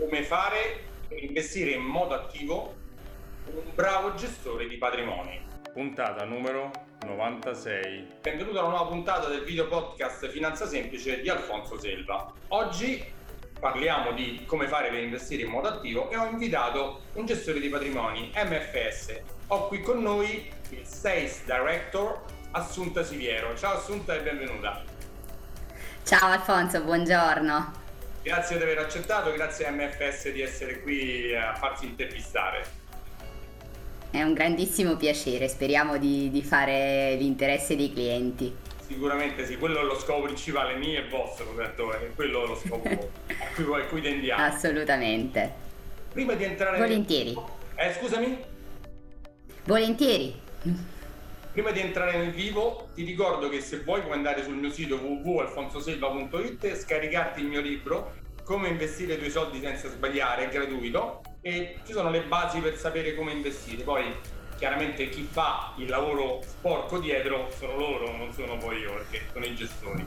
come 0.00 0.22
fare 0.22 0.84
per 1.06 1.22
investire 1.22 1.72
in 1.72 1.82
modo 1.82 2.14
attivo 2.14 2.74
un 3.52 3.62
bravo 3.74 4.14
gestore 4.14 4.66
di 4.66 4.76
patrimoni. 4.76 5.46
Puntata 5.72 6.24
numero 6.24 6.70
96. 7.04 8.06
Benvenuto 8.22 8.58
alla 8.60 8.68
nuova 8.70 8.86
puntata 8.86 9.28
del 9.28 9.44
video 9.44 9.68
podcast 9.68 10.26
Finanza 10.30 10.66
Semplice 10.66 11.20
di 11.20 11.28
Alfonso 11.28 11.78
Selva. 11.78 12.32
Oggi 12.48 13.04
parliamo 13.58 14.12
di 14.12 14.44
come 14.46 14.68
fare 14.68 14.88
per 14.88 15.00
investire 15.02 15.42
in 15.42 15.50
modo 15.50 15.68
attivo 15.68 16.10
e 16.10 16.16
ho 16.16 16.24
invitato 16.24 17.02
un 17.12 17.26
gestore 17.26 17.60
di 17.60 17.68
patrimoni 17.68 18.32
MFS. 18.34 19.20
Ho 19.48 19.68
qui 19.68 19.82
con 19.82 20.00
noi 20.00 20.50
il 20.70 20.86
Sales 20.86 21.44
Director 21.44 22.22
Assunta 22.52 23.04
Siviero. 23.04 23.54
Ciao 23.54 23.76
Assunta 23.76 24.14
e 24.14 24.20
benvenuta. 24.22 24.82
Ciao 26.04 26.30
Alfonso, 26.30 26.80
buongiorno. 26.82 27.79
Grazie 28.22 28.58
di 28.58 28.62
aver 28.62 28.78
accettato, 28.78 29.32
grazie 29.32 29.66
a 29.66 29.70
MFS 29.70 30.30
di 30.30 30.42
essere 30.42 30.82
qui 30.82 31.34
a 31.34 31.54
farsi 31.54 31.86
intervistare. 31.86 32.78
È 34.10 34.22
un 34.22 34.34
grandissimo 34.34 34.96
piacere, 34.96 35.48
speriamo 35.48 35.96
di, 35.96 36.30
di 36.30 36.42
fare 36.42 37.16
l'interesse 37.18 37.76
dei 37.76 37.90
clienti. 37.90 38.54
Sicuramente 38.86 39.46
sì, 39.46 39.56
quello 39.56 39.80
è 39.80 39.84
lo 39.84 39.98
scopo 39.98 40.22
principale 40.22 40.74
mio 40.74 40.98
e 40.98 41.08
vostro, 41.08 41.54
certo, 41.56 41.92
è 41.92 42.10
quello 42.14 42.44
è 42.44 42.46
lo 42.48 42.56
scopo 42.56 42.88
a, 42.90 43.54
cui, 43.54 43.80
a 43.80 43.84
cui 43.86 44.02
tendiamo. 44.02 44.44
Assolutamente. 44.44 45.54
Prima 46.12 46.34
di 46.34 46.44
entrare... 46.44 46.76
Volentieri. 46.76 47.32
Nel... 47.32 47.88
Eh, 47.88 47.92
scusami? 47.94 48.38
Volentieri. 49.64 50.40
Prima 51.52 51.70
di 51.70 51.80
entrare 51.80 52.18
nel 52.18 52.32
vivo, 52.32 52.90
ti 52.94 53.02
ricordo 53.02 53.48
che 53.48 53.60
se 53.60 53.80
vuoi 53.80 54.02
puoi 54.02 54.12
andare 54.12 54.42
sul 54.42 54.54
mio 54.54 54.70
sito 54.70 54.96
www.alfonsoselva.it 54.96 56.76
scaricarti 56.76 57.40
il 57.40 57.46
mio 57.46 57.60
libro 57.60 58.19
Come 58.50 58.66
investire 58.66 59.14
i 59.14 59.16
tuoi 59.16 59.30
soldi 59.30 59.60
senza 59.60 59.88
sbagliare, 59.88 60.48
è 60.48 60.52
gratuito 60.52 61.20
e 61.40 61.78
ci 61.86 61.92
sono 61.92 62.10
le 62.10 62.22
basi 62.22 62.58
per 62.58 62.76
sapere 62.76 63.14
come 63.14 63.30
investire. 63.30 63.84
Poi 63.84 64.12
chiaramente 64.58 65.08
chi 65.08 65.22
fa 65.22 65.72
il 65.76 65.88
lavoro 65.88 66.40
sporco 66.44 66.98
dietro 66.98 67.48
sono 67.56 67.76
loro, 67.76 68.16
non 68.16 68.32
sono 68.32 68.56
poi 68.56 68.80
io, 68.80 68.92
perché 68.94 69.20
sono 69.32 69.44
i 69.44 69.54
gestori. 69.54 70.04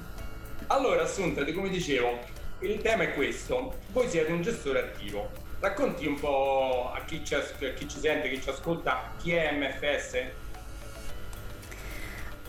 Allora, 0.68 1.04
Assunta, 1.04 1.50
come 1.54 1.70
dicevo, 1.70 2.20
il 2.60 2.82
tema 2.82 3.04
è 3.04 3.14
questo. 3.14 3.76
Voi 3.94 4.10
siete 4.10 4.34
un 4.34 4.42
gestore 4.42 4.80
attivo. 4.80 5.32
Racconti 5.62 6.06
un 6.06 6.20
po' 6.20 6.92
a 6.94 7.00
chi 7.06 7.24
ci, 7.24 7.36
a 7.36 7.40
chi 7.40 7.88
ci 7.88 7.98
sente, 7.98 8.28
chi 8.28 8.42
ci 8.42 8.50
ascolta, 8.50 9.14
chi 9.22 9.32
è 9.32 9.54
MFS? 9.54 10.43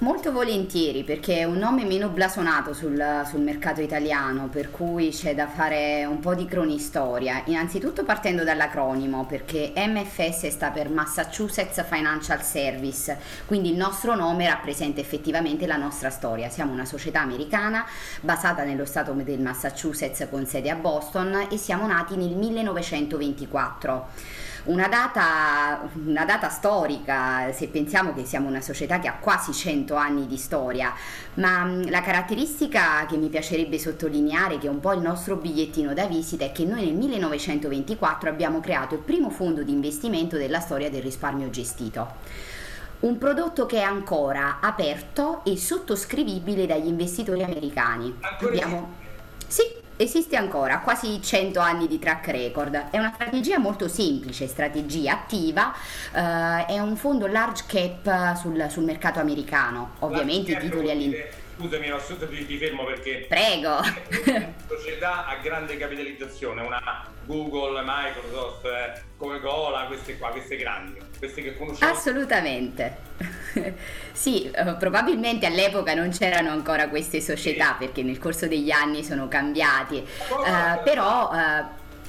Molto 0.04 0.32
volentieri 0.32 1.02
perché 1.02 1.38
è 1.38 1.44
un 1.44 1.56
nome 1.56 1.86
meno 1.86 2.10
blasonato 2.10 2.74
sul, 2.74 3.24
sul, 3.26 3.40
mercato 3.40 3.80
italiano, 3.80 4.48
per 4.48 4.70
cui 4.70 5.08
c'è 5.08 5.34
da 5.34 5.48
fare 5.48 6.04
un 6.04 6.20
po' 6.20 6.34
di 6.34 6.44
cronistoria. 6.44 7.40
Innanzitutto 7.46 8.04
partendo 8.04 8.44
dall'acronimo, 8.44 9.24
perché 9.24 9.72
MFS 9.74 10.48
sta 10.48 10.68
per 10.68 10.90
Massachusetts 10.90 11.82
Financial 11.88 12.42
Service, 12.42 13.16
quindi 13.46 13.70
il 13.70 13.78
nostro 13.78 14.14
nome 14.14 14.46
rappresenta 14.46 15.00
effettivamente 15.00 15.66
la 15.66 15.78
nostra 15.78 16.10
storia. 16.10 16.50
Siamo 16.50 16.74
una 16.74 16.84
società 16.84 17.22
americana 17.22 17.86
basata 18.20 18.62
nello 18.62 18.84
stato 18.84 19.12
del 19.12 19.40
Massachusetts 19.40 20.26
con 20.28 20.44
sede 20.44 20.68
a 20.68 20.74
Boston 20.74 21.46
e 21.50 21.56
siamo 21.56 21.86
nati 21.86 22.14
nel 22.16 22.36
1924 22.36 24.42
una 24.64 24.88
data, 24.88 25.88
una 26.06 26.24
data 26.24 26.48
storica, 26.48 27.52
se 27.52 27.68
pensiamo 27.68 28.14
che 28.14 28.24
siamo 28.24 28.48
una 28.48 28.60
società 28.60 28.98
che 28.98 29.08
ha 29.08 29.14
quasi 29.14 29.52
100 29.52 29.94
anni 29.94 30.26
di 30.26 30.36
storia, 30.36 30.92
ma 31.34 31.64
mm, 31.64 31.88
la 31.88 32.00
caratteristica 32.00 33.04
che 33.06 33.16
mi 33.16 33.28
piacerebbe 33.28 33.78
sottolineare, 33.78 34.58
che 34.58 34.66
è 34.66 34.70
un 34.70 34.80
po' 34.80 34.92
il 34.92 35.00
nostro 35.00 35.36
bigliettino 35.36 35.92
da 35.92 36.06
visita, 36.06 36.44
è 36.44 36.52
che 36.52 36.64
noi 36.64 36.84
nel 36.84 36.94
1924 36.94 38.30
abbiamo 38.30 38.60
creato 38.60 38.94
il 38.94 39.00
primo 39.00 39.30
fondo 39.30 39.62
di 39.62 39.72
investimento 39.72 40.36
della 40.36 40.60
storia 40.60 40.88
del 40.88 41.02
risparmio 41.02 41.50
gestito. 41.50 42.52
Un 43.00 43.18
prodotto 43.18 43.66
che 43.66 43.78
è 43.78 43.82
ancora 43.82 44.60
aperto 44.60 45.44
e 45.44 45.58
sottoscrivibile 45.58 46.66
dagli 46.66 46.86
investitori 46.86 47.42
americani. 47.42 48.16
Abbiamo... 48.40 49.02
Sì, 49.46 49.82
esiste 49.96 50.36
ancora, 50.36 50.80
quasi 50.80 51.20
100 51.22 51.60
anni 51.60 51.86
di 51.86 51.98
track 51.98 52.28
record. 52.28 52.90
È 52.90 52.98
una 52.98 53.12
strategia 53.14 53.58
molto 53.58 53.88
semplice, 53.88 54.46
strategia 54.46 55.12
attiva, 55.12 55.74
eh, 56.12 56.66
è 56.66 56.78
un 56.78 56.96
fondo 56.96 57.26
large 57.26 57.64
cap 57.66 58.36
sul, 58.36 58.66
sul 58.70 58.84
mercato 58.84 59.20
americano, 59.20 59.94
ovviamente 60.00 60.52
i 60.52 60.58
titoli 60.58 60.90
all'interno. 60.90 61.42
Scusami, 61.56 61.88
ma 61.88 61.98
sotto 62.00 62.28
ti, 62.28 62.44
ti 62.46 62.58
fermo 62.58 62.84
perché... 62.84 63.26
Prego! 63.28 63.78
società 64.66 65.26
a 65.26 65.36
grande 65.36 65.76
capitalizzazione, 65.76 66.62
una 66.62 67.06
Google, 67.26 67.80
Microsoft, 67.84 68.64
eh, 68.64 69.02
Coca-Cola, 69.16 69.84
queste 69.86 70.18
qua, 70.18 70.30
queste 70.30 70.56
grandi, 70.56 70.98
queste 71.16 71.42
che 71.42 71.56
conosciamo. 71.56 71.92
Assolutamente. 71.92 72.96
sì, 74.12 74.50
eh, 74.50 74.74
probabilmente 74.78 75.46
all'epoca 75.46 75.94
non 75.94 76.10
c'erano 76.10 76.50
ancora 76.50 76.88
queste 76.88 77.20
società 77.20 77.74
perché 77.78 78.02
nel 78.02 78.18
corso 78.18 78.46
degli 78.46 78.70
anni 78.70 79.04
sono 79.04 79.28
cambiati, 79.28 79.96
uh, 79.96 80.82
però... 80.82 81.30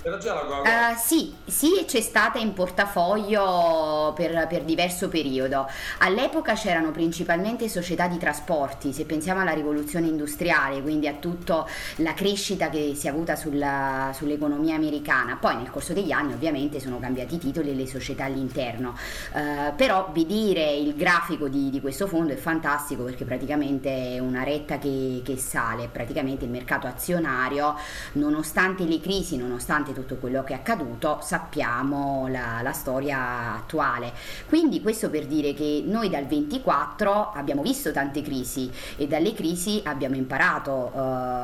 Era 0.06 0.20
già 0.20 0.36
la 0.36 0.42
Coca-Cola? 0.42 0.92
Uh, 0.92 0.98
sì, 1.00 1.34
sì, 1.46 1.84
c'è 1.88 2.00
stata 2.00 2.38
in 2.38 2.54
portafoglio 2.54 4.14
per, 4.16 4.46
per, 4.48 4.62
diverso 4.62 5.10
periodo. 5.10 5.68
All'epoca 5.98 6.54
c'erano 6.54 6.92
principalmente 6.92 7.68
società 7.68 8.06
di 8.06 8.20
trasporti, 8.20 8.94
se 8.94 9.06
pensiamo 9.06 9.42
alla 9.42 9.54
rivoluzione 9.54 10.06
industriale, 10.06 10.84
quindi 10.84 11.08
a 11.08 11.14
tutta 11.14 11.66
la 11.98 12.14
crescita 12.14 12.70
che 12.70 12.94
si 12.94 13.08
è 13.08 13.10
avuta 13.10 13.36
sulla, 13.36 14.12
sull'economia 14.14 14.76
americana. 14.76 15.38
Poi 15.38 15.56
nel 15.56 15.72
corso 15.72 15.94
degli 15.94 16.12
anni 16.12 16.34
ovviamente 16.34 16.80
sono 16.80 17.00
cambiati 17.00 17.34
i 17.34 17.40
titoli 17.40 17.72
e 17.72 17.74
le 17.74 17.88
società 17.88 18.26
all'interno. 18.26 18.96
Uh, 19.34 19.74
però 19.76 20.12
vedere 20.14 20.72
il 20.76 20.94
grafico 20.96 21.48
di, 21.48 21.72
di, 21.72 21.82
questo 21.82 22.06
fondo 22.06 22.32
è 22.32 22.36
fantastico 22.36 23.06
perché 23.06 23.26
praticamente 23.26 24.14
è 24.14 24.20
una 24.20 24.44
retta 24.44 24.78
che, 24.78 25.24
che 25.26 25.36
sale, 25.38 25.90
praticamente 25.92 26.46
il 26.46 26.52
mercato 26.52 26.86
azionario, 26.86 27.76
nonostante 28.14 28.84
le 28.84 29.00
crisi, 29.00 29.36
nonostante 29.38 29.94
tutto 29.96 30.18
quello 30.18 30.44
che 30.44 30.54
è 30.54 30.58
accaduto, 30.58 31.20
sappiamo 31.22 32.28
la, 32.28 32.60
la 32.62 32.72
storia 32.74 33.56
attuale. 33.56 34.14
Quindi 34.48 34.82
questo 34.82 35.10
per 35.10 35.26
dire 35.26 35.54
che 35.54 35.84
noi 35.86 36.10
dal 36.10 36.26
24 36.26 37.32
abbiamo 37.32 37.64
visto 37.64 37.92
tante 37.92 38.22
crisi 38.22 38.72
e 38.98 39.08
dalle 39.08 39.34
crisi 39.34 39.82
abbiamo 39.86 40.16
imparato, 40.16 40.92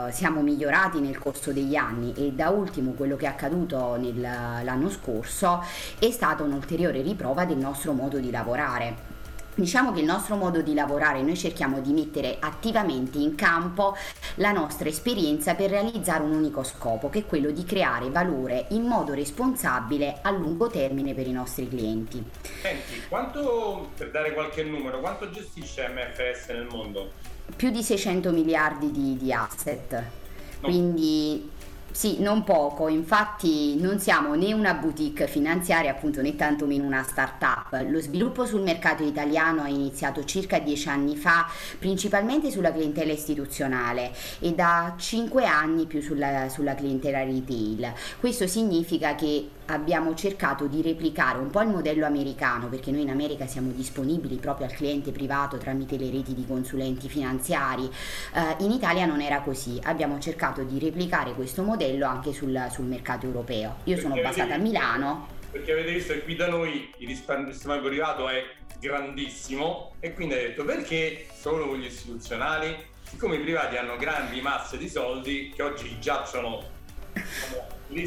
eh, 0.07 0.11
siamo 0.11 0.41
migliorati 0.41 0.99
nel 0.99 1.17
corso 1.17 1.51
degli 1.51 1.75
anni 1.75 2.13
e 2.15 2.33
da 2.33 2.49
ultimo 2.49 2.91
quello 2.91 3.15
che 3.15 3.25
è 3.25 3.29
accaduto 3.29 3.95
nel, 3.95 4.19
l'anno 4.19 4.89
scorso 4.89 5.63
è 5.97 6.11
stata 6.11 6.43
un'ulteriore 6.43 7.01
riprova 7.01 7.45
del 7.45 7.57
nostro 7.57 7.93
modo 7.93 8.19
di 8.19 8.29
lavorare. 8.29 9.10
Diciamo 9.53 9.91
che 9.91 9.99
il 9.99 10.05
nostro 10.05 10.37
modo 10.37 10.61
di 10.61 10.73
lavorare, 10.73 11.21
noi 11.21 11.35
cerchiamo 11.35 11.81
di 11.81 11.91
mettere 11.91 12.37
attivamente 12.39 13.17
in 13.17 13.35
campo 13.35 13.95
la 14.35 14.51
nostra 14.53 14.87
esperienza 14.87 15.55
per 15.55 15.69
realizzare 15.69 16.23
un 16.23 16.31
unico 16.31 16.63
scopo, 16.63 17.09
che 17.09 17.19
è 17.19 17.25
quello 17.25 17.51
di 17.51 17.65
creare 17.65 18.09
valore 18.09 18.67
in 18.69 18.83
modo 18.83 19.13
responsabile 19.13 20.19
a 20.21 20.31
lungo 20.31 20.67
termine 20.67 21.13
per 21.13 21.27
i 21.27 21.33
nostri 21.33 21.67
clienti. 21.67 22.23
Senti, 22.61 23.01
quanto, 23.09 23.89
per 23.97 24.09
dare 24.09 24.33
qualche 24.33 24.63
numero, 24.63 24.99
quanto 25.01 25.29
gestisce 25.29 25.85
MFS 25.87 26.47
nel 26.49 26.67
mondo? 26.69 27.11
Più 27.53 27.71
di 27.71 27.83
600 27.83 28.31
miliardi 28.31 28.89
di, 28.89 29.17
di 29.17 29.33
asset. 29.33 29.91
No. 29.91 30.67
Quindi 30.67 31.49
sì, 31.91 32.19
non 32.19 32.43
poco, 32.43 32.87
infatti 32.87 33.79
non 33.79 33.99
siamo 33.99 34.33
né 34.35 34.53
una 34.53 34.73
boutique 34.73 35.27
finanziaria 35.27 35.91
appunto 35.91 36.21
né 36.21 36.35
tantomeno 36.35 36.85
una 36.85 37.03
start-up. 37.03 37.85
Lo 37.87 37.99
sviluppo 37.99 38.45
sul 38.45 38.61
mercato 38.61 39.03
italiano 39.03 39.63
è 39.63 39.69
iniziato 39.69 40.23
circa 40.23 40.59
dieci 40.59 40.89
anni 40.89 41.15
fa, 41.15 41.47
principalmente 41.77 42.49
sulla 42.51 42.71
clientela 42.71 43.11
istituzionale 43.11 44.11
e 44.39 44.53
da 44.53 44.95
cinque 44.97 45.45
anni 45.45 45.85
più 45.85 46.01
sulla, 46.01 46.49
sulla 46.49 46.75
clientela 46.75 47.23
retail. 47.23 47.93
Questo 48.19 48.47
significa 48.47 49.15
che 49.15 49.49
abbiamo 49.65 50.13
cercato 50.15 50.67
di 50.67 50.81
replicare 50.81 51.37
un 51.37 51.49
po' 51.49 51.61
il 51.61 51.69
modello 51.69 52.05
americano, 52.05 52.67
perché 52.67 52.91
noi 52.91 53.01
in 53.01 53.09
America 53.09 53.47
siamo 53.47 53.71
disponibili 53.71 54.37
proprio 54.37 54.67
al 54.67 54.73
cliente 54.73 55.11
privato 55.11 55.57
tramite 55.57 55.97
le 55.97 56.09
reti 56.09 56.33
di 56.33 56.45
consulenti 56.45 57.07
finanziari. 57.09 57.83
Uh, 57.83 58.63
in 58.63 58.71
Italia 58.71 59.05
non 59.05 59.21
era 59.21 59.41
così, 59.41 59.79
abbiamo 59.83 60.19
cercato 60.19 60.63
di 60.63 60.79
replicare 60.79 61.33
questo 61.33 61.63
modello 61.63 62.05
anche 62.05 62.33
sul, 62.33 62.67
sul 62.71 62.85
mercato 62.85 63.25
europeo. 63.25 63.77
Io 63.83 63.95
perché 63.95 64.01
sono 64.01 64.21
basata 64.21 64.55
a 64.55 64.57
Milano. 64.57 65.27
Perché 65.51 65.73
avete 65.73 65.91
visto 65.91 66.13
che 66.13 66.23
qui 66.23 66.35
da 66.35 66.47
noi 66.47 66.93
il 66.97 67.07
risparmio 67.07 67.53
privato 67.81 68.29
è 68.29 68.43
grandissimo 68.79 69.93
e 69.99 70.13
quindi 70.13 70.33
hai 70.33 70.41
detto 70.47 70.63
perché 70.63 71.27
solo 71.33 71.67
con 71.67 71.77
gli 71.77 71.85
istituzionali, 71.85 72.75
siccome 73.03 73.35
i 73.35 73.39
privati 73.39 73.77
hanno 73.77 73.97
grandi 73.97 74.39
masse 74.41 74.77
di 74.77 74.87
soldi 74.87 75.51
che 75.53 75.61
oggi 75.61 75.99
giacciono 75.99 76.63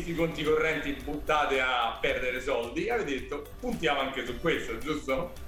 sui 0.01 0.15
conti 0.15 0.43
correnti 0.43 0.97
buttate 1.05 1.61
a 1.61 1.99
perdere 2.01 2.41
soldi, 2.41 2.89
avete 2.89 3.13
detto 3.13 3.45
puntiamo 3.61 4.01
anche 4.01 4.25
su 4.25 4.39
questo, 4.41 4.79
giusto? 4.79 5.44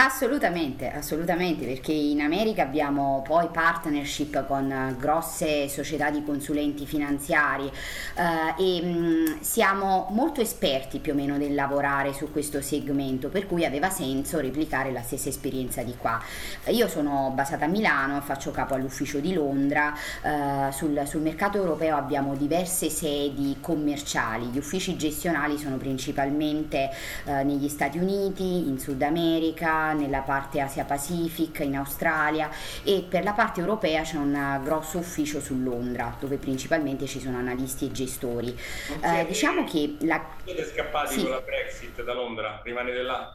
Assolutamente, 0.00 0.92
assolutamente, 0.92 1.66
perché 1.66 1.90
in 1.90 2.20
America 2.20 2.62
abbiamo 2.62 3.20
poi 3.26 3.48
partnership 3.48 4.46
con 4.46 4.94
grosse 4.96 5.68
società 5.68 6.08
di 6.10 6.22
consulenti 6.22 6.86
finanziari 6.86 7.68
eh, 8.14 8.62
e, 8.62 8.80
mm, 8.80 9.40
siamo 9.40 10.06
molto 10.10 10.40
esperti 10.40 11.00
più 11.00 11.14
o 11.14 11.14
meno 11.16 11.36
nel 11.36 11.52
lavorare 11.52 12.12
su 12.12 12.30
questo 12.30 12.62
segmento, 12.62 13.28
per 13.28 13.48
cui 13.48 13.64
aveva 13.64 13.90
senso 13.90 14.38
replicare 14.38 14.92
la 14.92 15.02
stessa 15.02 15.30
esperienza 15.30 15.82
di 15.82 15.96
qua. 15.96 16.22
Io 16.68 16.86
sono 16.86 17.32
basata 17.34 17.64
a 17.64 17.68
Milano, 17.68 18.20
faccio 18.20 18.52
capo 18.52 18.74
all'ufficio 18.74 19.18
di 19.18 19.34
Londra, 19.34 19.92
eh, 20.22 20.70
sul, 20.70 21.02
sul 21.06 21.22
mercato 21.22 21.58
europeo 21.58 21.96
abbiamo 21.96 22.36
diverse 22.36 22.88
sedi 22.88 23.56
commerciali, 23.60 24.46
gli 24.46 24.58
uffici 24.58 24.96
gestionali 24.96 25.58
sono 25.58 25.76
principalmente 25.76 26.88
eh, 27.24 27.42
negli 27.42 27.68
Stati 27.68 27.98
Uniti, 27.98 28.68
in 28.68 28.78
Sud 28.78 29.02
America, 29.02 29.86
nella 29.92 30.20
parte 30.20 30.60
Asia 30.60 30.84
Pacific, 30.84 31.60
in 31.60 31.76
Australia 31.76 32.50
e 32.82 33.04
per 33.08 33.24
la 33.24 33.32
parte 33.32 33.60
europea 33.60 34.02
c'è 34.02 34.16
un 34.16 34.60
grosso 34.62 34.98
ufficio 34.98 35.40
su 35.40 35.60
Londra 35.60 36.16
dove 36.18 36.36
principalmente 36.36 37.06
ci 37.06 37.20
sono 37.20 37.38
analisti 37.38 37.86
e 37.86 37.92
gestori. 37.92 38.56
Eh, 39.02 39.26
diciamo 39.26 39.64
che 39.64 39.96
la... 40.00 40.24
Siete 40.44 40.64
scappati 40.64 41.14
sì. 41.14 41.22
con 41.22 41.30
la 41.30 41.40
Brexit 41.40 42.02
da 42.02 42.14
Londra? 42.14 42.60
Rimanete 42.62 43.02
là? 43.02 43.32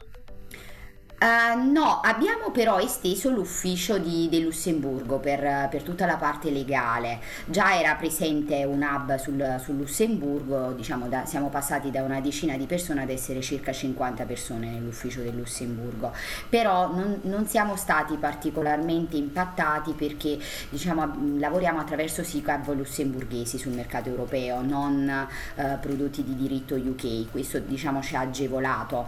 Uh, 1.24 1.72
no, 1.72 2.02
abbiamo 2.02 2.52
però 2.52 2.80
esteso 2.80 3.30
l'ufficio 3.30 3.98
di, 3.98 4.28
del 4.30 4.42
Lussemburgo 4.42 5.20
per, 5.20 5.70
per, 5.70 5.82
tutta 5.82 6.06
la 6.06 6.18
parte 6.18 6.52
legale. 6.52 7.22
Già 7.46 7.80
era 7.80 7.96
presente 7.96 8.66
un 8.66 8.82
hub 8.82 9.16
sul, 9.16 9.56
sul 9.64 9.78
Lussemburgo, 9.78 10.74
diciamo 10.74 11.08
da, 11.08 11.26
siamo 11.26 11.48
passati 11.48 11.92
da 11.92 12.02
una 12.02 12.20
decina 12.20 12.58
di 12.58 12.66
persone 12.66 13.04
ad 13.04 13.10
essere 13.10 13.40
circa 13.40 13.72
50 13.72 14.26
persone 14.26 14.70
nell'ufficio 14.70 15.22
del 15.22 15.38
Lussemburgo. 15.38 16.12
Però 16.50 16.94
non, 16.94 17.22
non 17.22 17.48
siamo 17.48 17.78
stati 17.78 18.18
particolarmente 18.18 19.16
impattati 19.16 19.94
perché 19.94 20.38
diciamo, 20.68 21.38
lavoriamo 21.38 21.80
attraverso 21.80 22.22
SICAV 22.22 22.76
lussemburghesi 22.76 23.58
sul 23.58 23.72
mercato 23.72 24.10
europeo, 24.10 24.62
non 24.62 25.28
uh, 25.56 25.80
prodotti 25.80 26.22
di 26.22 26.36
diritto 26.36 26.76
UK. 26.76 27.32
Questo 27.32 27.60
diciamo, 27.60 28.02
ci 28.02 28.18
ha 28.18 28.20
agevolato. 28.20 29.08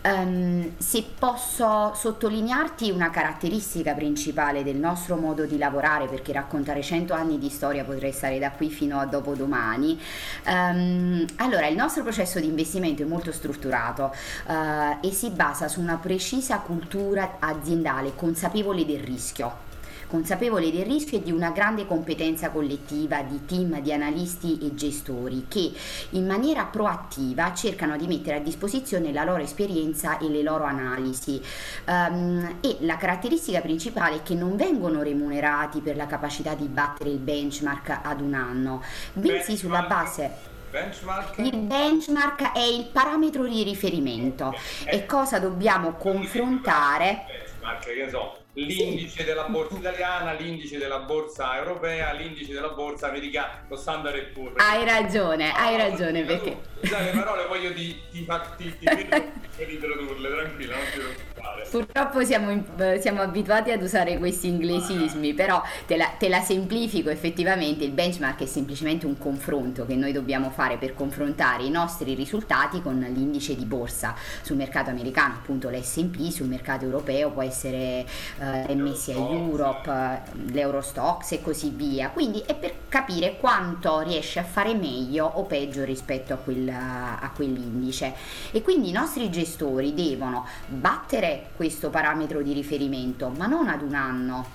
Um, 0.00 0.74
se 0.78 1.04
posso 1.18 1.47
sottolinearti 1.48 2.90
una 2.90 3.10
caratteristica 3.10 3.94
principale 3.94 4.62
del 4.62 4.76
nostro 4.76 5.16
modo 5.16 5.44
di 5.46 5.58
lavorare, 5.58 6.06
perché 6.06 6.32
raccontare 6.32 6.82
100 6.82 7.14
anni 7.14 7.38
di 7.38 7.48
storia 7.48 7.84
potrei 7.84 8.12
stare 8.12 8.38
da 8.38 8.50
qui 8.50 8.70
fino 8.70 8.98
a 8.98 9.06
dopodomani, 9.06 10.00
um, 10.46 11.24
allora 11.36 11.66
il 11.66 11.76
nostro 11.76 12.02
processo 12.02 12.38
di 12.38 12.46
investimento 12.46 13.02
è 13.02 13.06
molto 13.06 13.32
strutturato 13.32 14.14
uh, 14.46 14.98
e 15.00 15.10
si 15.10 15.30
basa 15.30 15.68
su 15.68 15.80
una 15.80 15.96
precisa 15.96 16.58
cultura 16.58 17.36
aziendale 17.38 18.14
consapevole 18.14 18.84
del 18.84 19.00
rischio 19.00 19.67
consapevole 20.08 20.72
del 20.72 20.84
rischio 20.84 21.18
e 21.18 21.22
di 21.22 21.30
una 21.30 21.50
grande 21.50 21.86
competenza 21.86 22.50
collettiva 22.50 23.22
di 23.22 23.44
team 23.44 23.80
di 23.80 23.92
analisti 23.92 24.58
e 24.60 24.74
gestori 24.74 25.46
che 25.48 25.72
in 26.10 26.26
maniera 26.26 26.64
proattiva 26.64 27.54
cercano 27.54 27.96
di 27.96 28.06
mettere 28.06 28.38
a 28.38 28.40
disposizione 28.40 29.12
la 29.12 29.24
loro 29.24 29.42
esperienza 29.42 30.18
e 30.18 30.28
le 30.28 30.42
loro 30.42 30.64
analisi. 30.64 31.40
Um, 31.86 32.56
e 32.60 32.78
la 32.80 32.96
caratteristica 32.96 33.60
principale 33.60 34.16
è 34.16 34.22
che 34.22 34.34
non 34.34 34.56
vengono 34.56 35.02
remunerati 35.02 35.80
per 35.80 35.96
la 35.96 36.06
capacità 36.06 36.54
di 36.54 36.66
battere 36.66 37.10
il 37.10 37.18
benchmark 37.18 38.00
ad 38.02 38.20
un 38.20 38.34
anno, 38.34 38.82
bensì 39.12 39.56
sulla 39.56 39.82
base 39.82 40.56
Benchmark? 40.70 41.38
Il 41.38 41.56
benchmark 41.56 42.52
è 42.52 42.60
il 42.60 42.86
parametro 42.92 43.46
di 43.46 43.62
riferimento 43.62 44.54
e 44.84 45.06
cosa 45.06 45.38
dobbiamo 45.38 45.92
confrontare. 45.92 47.24
Benchmark, 47.26 47.84
che 47.84 48.08
so, 48.10 48.36
l'indice 48.58 49.24
della 49.24 49.44
borsa 49.44 49.76
italiana, 49.76 50.32
l'indice 50.32 50.78
della 50.78 50.98
borsa 50.98 51.56
europea, 51.56 52.12
l'indice 52.12 52.52
della 52.52 52.70
borsa 52.70 53.08
americana, 53.08 53.64
lo 53.68 53.76
standard 53.76 54.32
Poor's. 54.32 54.54
Hai 54.56 54.84
ragione, 54.84 55.52
hai 55.52 55.76
ragione 55.76 56.24
perché... 56.24 56.56
Scusa, 56.80 57.00
le 57.00 57.10
parole 57.10 57.46
voglio 57.46 57.70
di, 57.70 57.96
ti, 58.10 58.26
ti, 58.56 58.78
ti, 58.78 58.86
ti 58.86 59.64
riprodurle, 59.64 60.28
tranquilla, 60.28 60.76
non 60.76 60.84
ti 60.86 60.98
preoccupare. 60.98 61.27
Purtroppo 61.70 62.24
siamo, 62.24 62.64
siamo, 62.98 63.20
abituati 63.20 63.70
ad 63.70 63.82
usare 63.82 64.16
questi 64.18 64.48
inglesismi, 64.48 65.34
però 65.34 65.62
te 65.86 65.96
la, 65.96 66.12
te 66.18 66.28
la 66.28 66.40
semplifico 66.40 67.10
effettivamente, 67.10 67.84
il 67.84 67.90
benchmark 67.90 68.42
è 68.42 68.46
semplicemente 68.46 69.04
un 69.04 69.18
confronto 69.18 69.84
che 69.84 69.94
noi 69.94 70.12
dobbiamo 70.12 70.50
fare 70.50 70.78
per 70.78 70.94
confrontare 70.94 71.64
i 71.64 71.70
nostri 71.70 72.14
risultati 72.14 72.80
con 72.80 72.98
l'indice 72.98 73.54
di 73.54 73.64
borsa 73.64 74.14
sul 74.42 74.56
mercato 74.56 74.90
americano, 74.90 75.34
appunto 75.34 75.68
l'S&P, 75.68 76.30
sul 76.30 76.46
mercato 76.46 76.84
europeo 76.84 77.30
può 77.30 77.42
essere... 77.42 78.06
Eh, 78.38 78.66
MSI 78.74 79.12
Europe, 79.12 80.22
l'Eurostox 80.50 81.32
e 81.32 81.42
così 81.42 81.70
via. 81.70 82.10
Quindi 82.10 82.42
è 82.46 82.54
per 82.54 82.74
capire 82.88 83.36
quanto 83.38 84.00
riesce 84.00 84.38
a 84.38 84.44
fare 84.44 84.74
meglio 84.74 85.26
o 85.26 85.44
peggio 85.44 85.84
rispetto 85.84 86.32
a, 86.32 86.36
quel, 86.36 86.68
a 86.68 87.30
quell'indice. 87.34 88.14
E 88.50 88.62
quindi 88.62 88.88
i 88.88 88.92
nostri 88.92 89.30
gestori 89.30 89.94
devono 89.94 90.46
battere 90.66 91.37
questo 91.54 91.90
parametro 91.90 92.42
di 92.42 92.52
riferimento, 92.52 93.28
ma 93.28 93.46
non 93.46 93.68
ad 93.68 93.82
un 93.82 93.94
anno, 93.94 94.46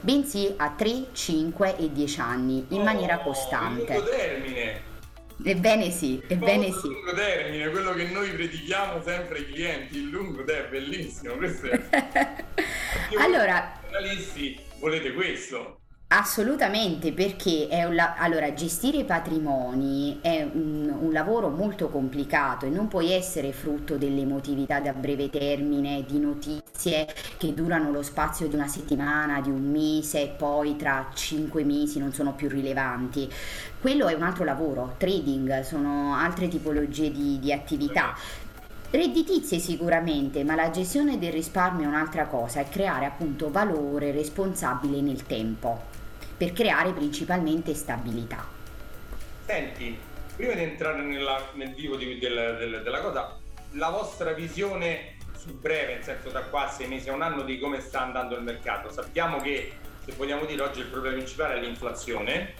bensì 0.00 0.52
a 0.56 0.70
3, 0.70 1.06
5 1.12 1.76
e 1.76 1.92
10 1.92 2.20
anni 2.20 2.64
in 2.68 2.80
oh, 2.80 2.84
maniera 2.84 3.18
costante. 3.18 3.94
Lungo 3.94 4.08
termine. 4.08 4.94
Ebbene 5.44 5.90
sì, 5.90 6.22
ebbene 6.26 6.72
sì. 6.72 6.86
Il 6.86 6.92
lungo 6.92 7.12
termine, 7.14 7.68
quello 7.68 7.92
che 7.92 8.04
noi 8.04 8.30
predichiamo 8.30 9.02
sempre 9.02 9.38
ai 9.38 9.46
clienti, 9.46 9.98
il 9.98 10.08
lungo 10.08 10.44
termine, 10.44 10.84
bellissimo, 10.84 11.34
questo 11.34 11.66
è... 11.66 11.82
allora, 13.18 13.78
giornalisti 13.82 14.58
volete 14.78 15.12
questo? 15.12 15.80
Assolutamente, 16.08 17.12
perché 17.12 17.66
è 17.66 17.82
un 17.82 17.96
la- 17.96 18.14
allora, 18.16 18.52
gestire 18.54 18.98
i 18.98 19.04
patrimoni 19.04 20.20
è 20.22 20.48
un, 20.52 20.94
un, 21.00 21.12
lavoro 21.12 21.48
molto 21.48 21.88
complicato 21.88 22.64
e 22.64 22.68
non 22.68 22.86
puoi 22.86 23.10
essere 23.10 23.50
frutto 23.52 23.96
dell'emotività 23.96 24.78
da 24.78 24.92
breve 24.92 25.28
termine, 25.30 26.04
di 26.06 26.20
notizie 26.20 27.08
che 27.36 27.52
durano 27.54 27.90
lo 27.90 28.02
spazio 28.02 28.46
di 28.46 28.54
una 28.54 28.68
settimana, 28.68 29.40
di 29.40 29.50
un 29.50 29.68
mese 29.68 30.22
e 30.22 30.28
poi 30.28 30.76
tra 30.76 31.10
cinque 31.12 31.64
mesi 31.64 31.98
non 31.98 32.12
sono 32.12 32.34
più 32.34 32.48
rilevanti. 32.48 33.28
Quello 33.80 34.06
è 34.06 34.14
un 34.14 34.22
altro 34.22 34.44
lavoro, 34.44 34.94
trading, 34.98 35.62
sono 35.62 36.14
altre 36.14 36.46
tipologie 36.46 37.10
di, 37.10 37.40
di 37.40 37.52
attività. 37.52 38.14
Redditizie 38.90 39.58
sicuramente, 39.58 40.44
ma 40.44 40.54
la 40.54 40.70
gestione 40.70 41.18
del 41.18 41.32
risparmio 41.32 41.84
è 41.84 41.88
un'altra 41.88 42.26
cosa, 42.26 42.60
è 42.60 42.68
creare 42.68 43.06
appunto 43.06 43.50
valore 43.50 44.12
responsabile 44.12 45.00
nel 45.00 45.26
tempo, 45.26 45.94
per 46.36 46.52
creare 46.52 46.92
principalmente 46.92 47.74
stabilità. 47.74 48.46
Senti, 49.46 49.96
prima 50.34 50.54
di 50.54 50.62
entrare 50.62 51.02
nella, 51.02 51.50
nel 51.54 51.74
vivo 51.74 51.96
di, 51.96 52.18
del, 52.18 52.56
del, 52.58 52.82
della 52.82 53.00
cosa, 53.00 53.38
la 53.72 53.90
vostra 53.90 54.32
visione 54.32 55.16
sul 55.36 55.54
breve, 55.54 55.94
nel 55.94 56.04
senso 56.04 56.30
da 56.30 56.42
qua 56.42 56.66
a 56.66 56.70
sei 56.70 56.88
mesi 56.88 57.08
a 57.08 57.14
un 57.14 57.22
anno, 57.22 57.42
di 57.42 57.58
come 57.58 57.80
sta 57.80 58.02
andando 58.02 58.36
il 58.36 58.42
mercato. 58.42 58.90
Sappiamo 58.90 59.38
che, 59.38 59.72
se 60.04 60.12
vogliamo 60.16 60.44
dire, 60.44 60.62
oggi 60.62 60.80
il 60.80 60.86
problema 60.86 61.16
principale 61.16 61.54
è 61.54 61.60
l'inflazione, 61.60 62.54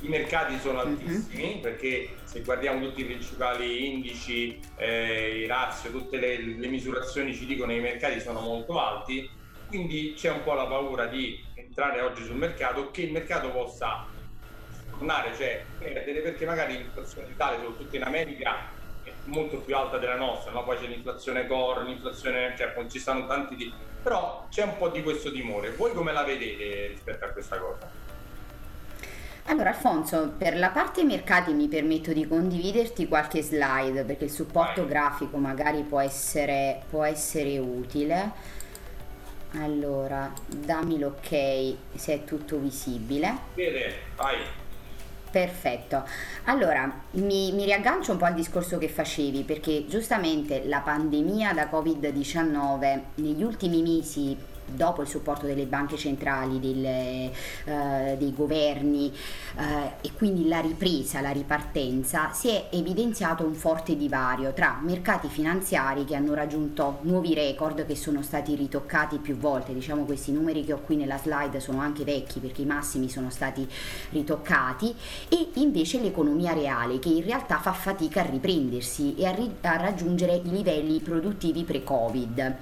i 0.00 0.08
mercati 0.08 0.58
sono 0.58 0.84
mhm. 0.84 0.88
altissimi 0.88 1.46
mm-hmm. 1.46 1.60
perché 1.60 2.16
se 2.24 2.42
guardiamo 2.42 2.80
tutti 2.80 3.00
i 3.00 3.04
principali 3.04 3.86
indici, 3.86 4.60
eh, 4.76 5.40
i 5.44 5.46
razio, 5.46 5.90
tutte 5.90 6.18
le, 6.18 6.38
le, 6.38 6.66
misurazioni 6.68 7.34
ci 7.34 7.46
dicono 7.46 7.72
che 7.72 7.78
i 7.78 7.82
mercati 7.82 8.20
sono 8.20 8.40
molto 8.40 8.78
alti, 8.78 9.28
quindi 9.74 10.14
c'è 10.16 10.30
un 10.30 10.44
po' 10.44 10.54
la 10.54 10.66
paura 10.66 11.06
di 11.06 11.44
entrare 11.54 12.00
oggi 12.00 12.22
sul 12.22 12.36
mercato 12.36 12.92
che 12.92 13.02
il 13.02 13.10
mercato 13.10 13.50
possa 13.50 14.06
tornare, 14.88 15.34
cioè 15.34 15.64
perdere 15.80 16.20
perché 16.20 16.46
magari 16.46 16.76
l'inflazione 16.76 17.26
totale, 17.26 17.56
soprattutto 17.56 17.96
in 17.96 18.04
America, 18.04 18.68
è 19.02 19.10
molto 19.24 19.56
più 19.58 19.76
alta 19.76 19.98
della 19.98 20.14
nostra, 20.14 20.52
no? 20.52 20.62
poi 20.62 20.78
c'è 20.78 20.86
l'inflazione 20.86 21.48
core, 21.48 21.82
l'inflazione, 21.82 22.54
cioè 22.56 22.72
ci 22.88 23.00
stanno 23.00 23.26
tanti 23.26 23.56
di... 23.56 23.72
però 24.00 24.46
c'è 24.48 24.62
un 24.62 24.76
po' 24.78 24.90
di 24.90 25.02
questo 25.02 25.32
timore. 25.32 25.72
Voi 25.72 25.92
come 25.92 26.12
la 26.12 26.22
vedete 26.22 26.86
rispetto 26.86 27.24
a 27.24 27.28
questa 27.30 27.58
cosa? 27.58 27.90
Allora 29.46 29.70
Alfonso, 29.70 30.32
per 30.38 30.56
la 30.56 30.70
parte 30.70 31.02
mercati 31.02 31.52
mi 31.52 31.66
permetto 31.66 32.12
di 32.12 32.26
condividerti 32.28 33.08
qualche 33.08 33.42
slide 33.42 34.04
perché 34.04 34.24
il 34.24 34.30
supporto 34.30 34.86
grafico 34.86 35.36
magari 35.36 35.82
può 35.82 36.00
essere, 36.00 36.80
può 36.88 37.02
essere 37.02 37.58
utile. 37.58 38.53
Allora, 39.58 40.32
dammi 40.46 40.98
l'ok 40.98 41.28
se 41.94 42.12
è 42.12 42.24
tutto 42.24 42.58
visibile. 42.58 43.36
Bene, 43.54 43.92
vai. 44.16 44.36
Perfetto. 45.30 46.04
Allora, 46.44 46.92
mi, 47.12 47.50
mi, 47.52 47.64
riaggancio 47.64 48.12
un 48.12 48.18
po' 48.18 48.24
al 48.24 48.34
discorso 48.34 48.78
che 48.78 48.88
facevi 48.88 49.42
perché 49.42 49.84
giustamente 49.88 50.64
la 50.64 50.78
pandemia 50.78 51.52
da 51.52 51.68
Covid-19 51.68 53.00
negli 53.16 53.42
ultimi 53.42 53.82
mesi 53.82 54.36
dopo 54.66 55.02
il 55.02 55.08
supporto 55.08 55.46
delle 55.46 55.66
banche 55.66 55.96
centrali, 55.96 56.60
delle, 56.60 57.30
eh, 57.64 58.16
dei 58.18 58.32
governi 58.34 59.12
eh, 59.56 59.62
e 60.00 60.12
quindi 60.14 60.48
la 60.48 60.60
ripresa, 60.60 61.20
la 61.20 61.30
ripartenza, 61.30 62.32
si 62.32 62.48
è 62.48 62.68
evidenziato 62.70 63.44
un 63.44 63.54
forte 63.54 63.96
divario 63.96 64.52
tra 64.52 64.78
mercati 64.82 65.28
finanziari 65.28 66.04
che 66.04 66.14
hanno 66.14 66.34
raggiunto 66.34 66.98
nuovi 67.02 67.34
record 67.34 67.86
che 67.86 67.96
sono 67.96 68.22
stati 68.22 68.54
ritoccati 68.54 69.18
più 69.18 69.36
volte, 69.36 69.72
diciamo 69.72 70.04
questi 70.04 70.32
numeri 70.32 70.64
che 70.64 70.72
ho 70.72 70.80
qui 70.80 70.96
nella 70.96 71.18
slide 71.18 71.60
sono 71.60 71.80
anche 71.80 72.04
vecchi 72.04 72.40
perché 72.40 72.62
i 72.62 72.66
massimi 72.66 73.08
sono 73.08 73.30
stati 73.30 73.66
ritoccati 74.10 74.94
e 75.28 75.48
invece 75.54 76.00
l'economia 76.00 76.52
reale 76.52 76.98
che 76.98 77.08
in 77.08 77.24
realtà 77.24 77.58
fa 77.58 77.72
fatica 77.72 78.20
a 78.20 78.24
riprendersi 78.26 79.14
e 79.16 79.26
a, 79.26 79.30
ri- 79.30 79.56
a 79.62 79.76
raggiungere 79.76 80.36
i 80.36 80.50
livelli 80.50 81.00
produttivi 81.00 81.64
pre-Covid. 81.64 82.56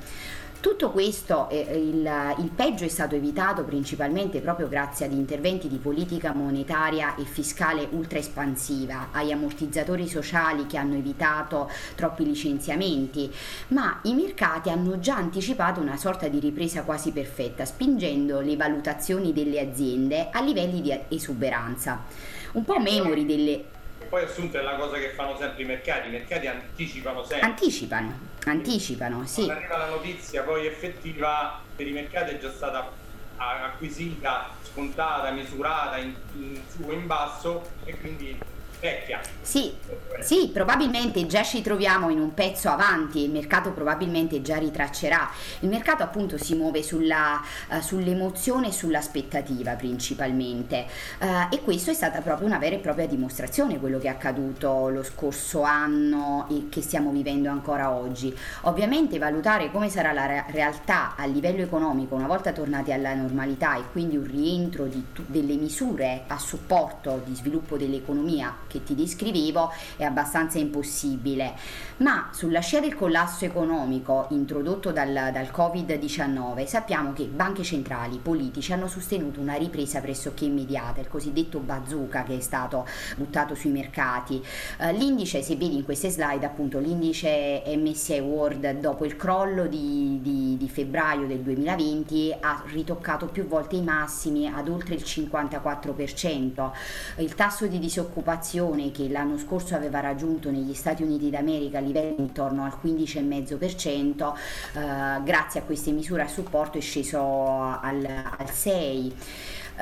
Tutto 0.62 0.92
questo, 0.92 1.48
eh, 1.48 1.58
il, 1.76 2.08
il, 2.38 2.50
peggio 2.54 2.84
è 2.84 2.88
stato 2.88 3.16
evitato 3.16 3.64
principalmente 3.64 4.40
proprio 4.40 4.68
grazie 4.68 5.06
ad 5.06 5.12
interventi 5.12 5.66
di 5.66 5.78
politica 5.78 6.32
monetaria 6.32 7.16
e 7.16 7.24
fiscale 7.24 7.88
ultra 7.90 8.20
espansiva, 8.20 9.08
agli 9.10 9.32
ammortizzatori 9.32 10.06
sociali 10.06 10.66
che 10.66 10.76
hanno 10.76 10.94
evitato 10.94 11.68
troppi 11.96 12.24
licenziamenti, 12.24 13.28
ma 13.68 13.98
i 14.02 14.14
mercati 14.14 14.70
hanno 14.70 15.00
già 15.00 15.16
anticipato 15.16 15.80
una 15.80 15.96
sorta 15.96 16.28
di 16.28 16.38
ripresa 16.38 16.84
quasi 16.84 17.10
perfetta, 17.10 17.64
spingendo 17.64 18.38
le 18.38 18.54
valutazioni 18.54 19.32
delle 19.32 19.58
aziende 19.58 20.28
a 20.30 20.40
livelli 20.42 20.80
di 20.80 20.96
esuberanza. 21.08 22.04
Un 22.52 22.64
po' 22.64 22.78
memori 22.78 23.26
delle 23.26 23.64
poi 24.12 24.24
assunto 24.24 24.58
è 24.58 24.60
la 24.60 24.74
cosa 24.74 24.98
che 24.98 25.08
fanno 25.14 25.38
sempre 25.38 25.62
i 25.62 25.64
mercati, 25.64 26.08
i 26.08 26.10
mercati 26.10 26.46
anticipano 26.46 27.24
sempre. 27.24 27.48
Anticipano, 27.48 28.18
anticipano, 28.44 29.24
sì. 29.24 29.46
Quando 29.46 29.54
arriva 29.54 29.78
la 29.78 29.88
notizia 29.88 30.42
poi 30.42 30.66
effettiva, 30.66 31.58
per 31.74 31.86
i 31.86 31.92
mercati 31.92 32.34
è 32.34 32.38
già 32.38 32.52
stata 32.52 32.90
acquisita, 33.38 34.50
scontata, 34.70 35.30
misurata 35.30 35.96
in, 35.96 36.14
in 36.34 36.60
su 36.68 36.90
e 36.90 36.92
in 36.92 37.06
basso 37.06 37.62
e 37.84 37.98
quindi 37.98 38.38
vecchia. 38.82 39.20
Sì, 39.40 39.72
sì, 40.20 40.50
probabilmente 40.52 41.24
già 41.26 41.42
ci 41.44 41.62
troviamo 41.62 42.10
in 42.10 42.18
un 42.18 42.34
pezzo 42.34 42.68
avanti, 42.68 43.22
il 43.24 43.30
mercato 43.30 43.70
probabilmente 43.70 44.42
già 44.42 44.56
ritraccerà. 44.56 45.30
Il 45.60 45.68
mercato 45.68 46.02
appunto 46.02 46.36
si 46.36 46.54
muove 46.54 46.82
sulla, 46.82 47.40
uh, 47.70 47.80
sull'emozione 47.80 48.68
e 48.68 48.72
sull'aspettativa 48.72 49.74
principalmente 49.74 50.86
uh, 51.20 51.54
e 51.54 51.60
questo 51.60 51.90
è 51.90 51.94
stata 51.94 52.20
proprio 52.20 52.46
una 52.46 52.58
vera 52.58 52.74
e 52.74 52.78
propria 52.78 53.06
dimostrazione 53.06 53.78
quello 53.78 53.98
che 53.98 54.08
è 54.08 54.10
accaduto 54.10 54.88
lo 54.88 55.02
scorso 55.02 55.62
anno 55.62 56.46
e 56.50 56.68
che 56.68 56.82
stiamo 56.82 57.10
vivendo 57.10 57.50
ancora 57.50 57.90
oggi. 57.90 58.36
Ovviamente 58.62 59.18
valutare 59.18 59.70
come 59.70 59.88
sarà 59.90 60.12
la 60.12 60.26
re- 60.26 60.44
realtà 60.48 61.14
a 61.16 61.26
livello 61.26 61.62
economico 61.62 62.16
una 62.16 62.26
volta 62.26 62.52
tornati 62.52 62.92
alla 62.92 63.14
normalità 63.14 63.76
e 63.76 63.82
quindi 63.92 64.16
un 64.16 64.24
rientro 64.24 64.86
di 64.86 65.04
t- 65.12 65.22
delle 65.26 65.54
misure 65.54 66.24
a 66.26 66.38
supporto 66.38 67.22
di 67.24 67.34
sviluppo 67.34 67.76
dell'economia 67.76 68.54
che 68.72 68.82
ti 68.82 68.94
descrivevo 68.94 69.70
è 69.96 70.04
abbastanza 70.04 70.58
impossibile, 70.58 71.54
ma 71.98 72.30
sulla 72.32 72.60
scia 72.60 72.80
del 72.80 72.94
collasso 72.94 73.44
economico 73.44 74.28
introdotto 74.30 74.92
dal, 74.92 75.12
dal 75.12 75.50
Covid-19 75.54 76.64
sappiamo 76.64 77.12
che 77.12 77.24
banche 77.24 77.62
centrali, 77.62 78.18
politici 78.18 78.72
hanno 78.72 78.88
sostenuto 78.88 79.40
una 79.40 79.56
ripresa 79.56 80.00
pressoché 80.00 80.46
immediata, 80.46 81.00
il 81.00 81.08
cosiddetto 81.08 81.58
bazooka 81.58 82.22
che 82.22 82.38
è 82.38 82.40
stato 82.40 82.86
buttato 83.16 83.54
sui 83.54 83.70
mercati. 83.70 84.42
Uh, 84.78 84.96
l'indice, 84.96 85.42
se 85.42 85.54
vedi 85.56 85.76
in 85.76 85.84
queste 85.84 86.08
slide, 86.08 86.46
appunto 86.46 86.78
l'indice 86.78 87.62
MSI 87.66 88.20
World 88.20 88.80
dopo 88.80 89.04
il 89.04 89.16
crollo 89.16 89.66
di, 89.66 90.18
di, 90.22 90.56
di 90.56 90.68
febbraio 90.68 91.26
del 91.26 91.40
2020 91.40 92.36
ha 92.40 92.62
ritoccato 92.66 93.26
più 93.26 93.46
volte 93.46 93.76
i 93.76 93.82
massimi 93.82 94.46
ad 94.46 94.68
oltre 94.68 94.94
il 94.94 95.02
54%. 95.02 96.70
Il 97.18 97.34
tasso 97.34 97.66
di 97.66 97.78
disoccupazione 97.78 98.60
inflazione 98.62 98.90
che 98.92 99.08
l'anno 99.08 99.36
scorso 99.36 99.74
aveva 99.74 100.00
raggiunto 100.00 100.50
negli 100.50 100.74
Stati 100.74 101.02
Uniti 101.02 101.30
d'America 101.30 101.80
livelli 101.80 102.14
intorno 102.18 102.64
al 102.64 102.78
15,5%, 102.82 104.32
eh, 104.74 105.22
grazie 105.22 105.60
a 105.60 105.62
queste 105.64 105.90
misure 105.90 106.22
a 106.22 106.28
supporto 106.28 106.78
è 106.78 106.80
sceso 106.80 107.20
al, 107.20 108.04
al 108.04 108.46
6%. 108.46 109.12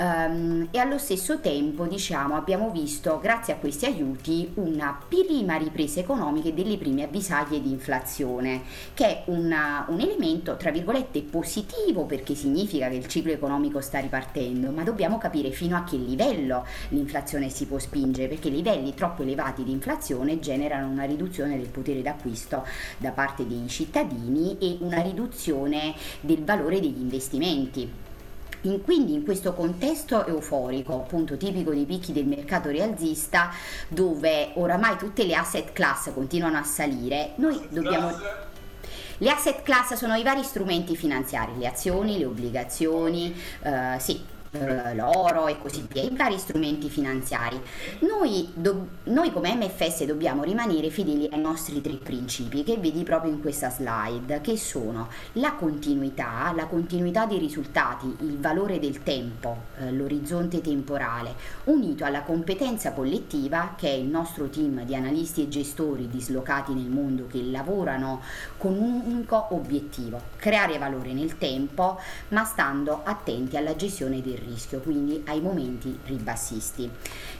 Um, 0.00 0.66
e 0.70 0.78
allo 0.78 0.96
stesso 0.96 1.40
tempo 1.40 1.84
diciamo 1.84 2.34
abbiamo 2.34 2.70
visto 2.70 3.18
grazie 3.20 3.52
a 3.52 3.56
questi 3.56 3.84
aiuti 3.84 4.50
una 4.54 4.98
prima 5.06 5.56
ripresa 5.56 6.00
economica 6.00 6.48
e 6.48 6.54
delle 6.54 6.78
prime 6.78 7.02
avvisaglie 7.02 7.60
di 7.60 7.70
inflazione 7.70 8.62
che 8.94 9.04
è 9.04 9.22
una, 9.26 9.84
un 9.88 10.00
elemento 10.00 10.56
tra 10.56 10.70
virgolette 10.70 11.20
positivo 11.20 12.06
perché 12.06 12.34
significa 12.34 12.88
che 12.88 12.94
il 12.94 13.08
ciclo 13.08 13.32
economico 13.32 13.82
sta 13.82 13.98
ripartendo 13.98 14.70
ma 14.70 14.84
dobbiamo 14.84 15.18
capire 15.18 15.50
fino 15.50 15.76
a 15.76 15.84
che 15.84 15.98
livello 15.98 16.64
l'inflazione 16.88 17.50
si 17.50 17.66
può 17.66 17.78
spingere 17.78 18.28
perché 18.28 18.48
livelli 18.48 18.94
troppo 18.94 19.20
elevati 19.20 19.64
di 19.64 19.72
inflazione 19.72 20.38
generano 20.38 20.88
una 20.88 21.04
riduzione 21.04 21.58
del 21.58 21.68
potere 21.68 22.00
d'acquisto 22.00 22.66
da 22.96 23.10
parte 23.10 23.46
dei 23.46 23.68
cittadini 23.68 24.56
e 24.58 24.78
una 24.80 25.02
riduzione 25.02 25.94
del 26.20 26.42
valore 26.42 26.80
degli 26.80 27.02
investimenti 27.02 28.08
in, 28.62 28.82
quindi 28.82 29.14
in 29.14 29.24
questo 29.24 29.54
contesto 29.54 30.26
euforico, 30.26 30.94
appunto 30.94 31.36
tipico 31.36 31.70
dei 31.70 31.84
picchi 31.84 32.12
del 32.12 32.26
mercato 32.26 32.68
rialzista, 32.68 33.50
dove 33.88 34.50
oramai 34.54 34.96
tutte 34.96 35.24
le 35.24 35.34
asset 35.34 35.72
class 35.72 36.12
continuano 36.12 36.58
a 36.58 36.64
salire, 36.64 37.32
noi 37.36 37.60
dobbiamo... 37.70 38.48
Le 39.22 39.30
asset 39.30 39.62
class 39.62 39.92
sono 39.94 40.14
i 40.14 40.22
vari 40.22 40.42
strumenti 40.42 40.96
finanziari, 40.96 41.52
le 41.58 41.66
azioni, 41.66 42.16
le 42.16 42.24
obbligazioni, 42.24 43.34
eh, 43.62 43.96
sì, 43.98 44.18
l'oro 44.94 45.46
e 45.46 45.58
così 45.58 45.86
via, 45.88 46.02
i 46.02 46.14
vari 46.16 46.38
strumenti 46.38 46.88
finanziari. 46.88 47.60
Noi, 48.00 48.50
do, 48.54 48.86
noi, 49.04 49.32
come 49.32 49.54
MFS 49.54 50.04
dobbiamo 50.04 50.42
rimanere 50.42 50.90
fedeli 50.90 51.28
ai 51.30 51.40
nostri 51.40 51.80
tre 51.80 51.94
principi 51.94 52.64
che 52.64 52.76
vedi 52.78 53.04
proprio 53.04 53.30
in 53.30 53.40
questa 53.40 53.70
slide, 53.70 54.40
che 54.40 54.56
sono 54.56 55.08
la 55.34 55.52
continuità, 55.52 56.52
la 56.54 56.66
continuità 56.66 57.26
dei 57.26 57.38
risultati, 57.38 58.16
il 58.20 58.38
valore 58.38 58.78
del 58.80 59.02
tempo, 59.02 59.64
eh, 59.78 59.92
l'orizzonte 59.92 60.60
temporale, 60.60 61.34
unito 61.64 62.04
alla 62.04 62.22
competenza 62.22 62.92
collettiva 62.92 63.74
che 63.76 63.88
è 63.88 63.92
il 63.92 64.06
nostro 64.06 64.48
team 64.48 64.84
di 64.84 64.94
analisti 64.96 65.42
e 65.42 65.48
gestori 65.48 66.08
dislocati 66.08 66.72
nel 66.72 66.88
mondo 66.88 67.26
che 67.26 67.42
lavorano 67.42 68.20
con 68.56 68.72
un 68.76 69.02
unico 69.04 69.48
obiettivo, 69.50 70.20
creare 70.36 70.78
valore 70.78 71.12
nel 71.12 71.38
tempo, 71.38 71.98
ma 72.28 72.44
stando 72.44 73.02
attenti 73.04 73.56
alla 73.56 73.76
gestione 73.76 74.20
del 74.40 74.48
rischio, 74.48 74.80
quindi 74.80 75.22
ai 75.26 75.40
momenti 75.40 75.98
ribassisti. 76.06 76.90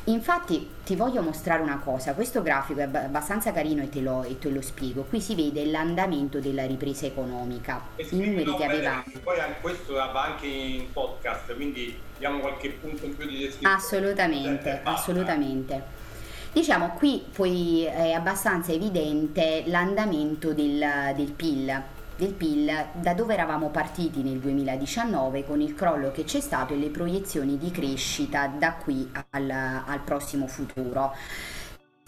Infatti 0.05 0.69
ti 0.85 0.97
voglio 0.97 1.23
mostrare 1.23 1.63
una 1.63 1.79
cosa, 1.79 2.15
questo 2.15 2.43
grafico 2.43 2.81
è 2.81 2.85
abbastanza 2.85 3.53
carino 3.53 3.83
e 3.83 3.89
te 3.89 4.01
lo, 4.01 4.23
e 4.23 4.39
te 4.39 4.51
lo 4.51 4.61
spiego, 4.61 5.03
qui 5.03 5.21
si 5.21 5.35
vede 5.35 5.67
l'andamento 5.67 6.41
della 6.41 6.67
ripresa 6.67 7.07
economica, 7.07 7.83
i 7.97 8.07
numeri 8.11 8.55
che 8.55 8.65
avevamo. 8.65 9.05
Poi 9.23 9.39
questo 9.61 9.95
va 9.95 10.25
anche 10.25 10.47
in 10.47 10.93
podcast, 10.93 11.55
quindi 11.55 11.99
diamo 12.19 12.41
qualche 12.41 12.71
punto 12.71 13.05
in 13.05 13.17
più 13.17 13.27
di 13.27 13.39
descrizione. 13.39 13.75
Assolutamente, 13.75 14.81
assolutamente. 14.85 15.99
Diciamo 16.53 16.95
qui 16.99 17.25
poi 17.33 17.85
è 17.85 18.11
abbastanza 18.11 18.73
evidente 18.73 19.63
l'andamento 19.67 20.53
del, 20.53 21.13
del 21.15 21.31
PIL 21.31 21.83
del 22.21 22.35
PIL 22.35 22.71
da 22.93 23.15
dove 23.15 23.33
eravamo 23.33 23.71
partiti 23.71 24.23
nel 24.23 24.41
2019 24.41 25.47
con 25.47 25.63
il 25.63 25.75
crollo 25.75 26.11
che 26.11 26.25
c'è 26.25 26.41
stato 26.41 26.75
e 26.75 26.77
le 26.77 26.91
proiezioni 26.91 27.57
di 27.57 27.71
crescita 27.71 28.47
da 28.47 28.75
qui 28.75 29.11
al, 29.31 29.49
al 29.49 30.01
prossimo 30.05 30.47
futuro. 30.47 31.15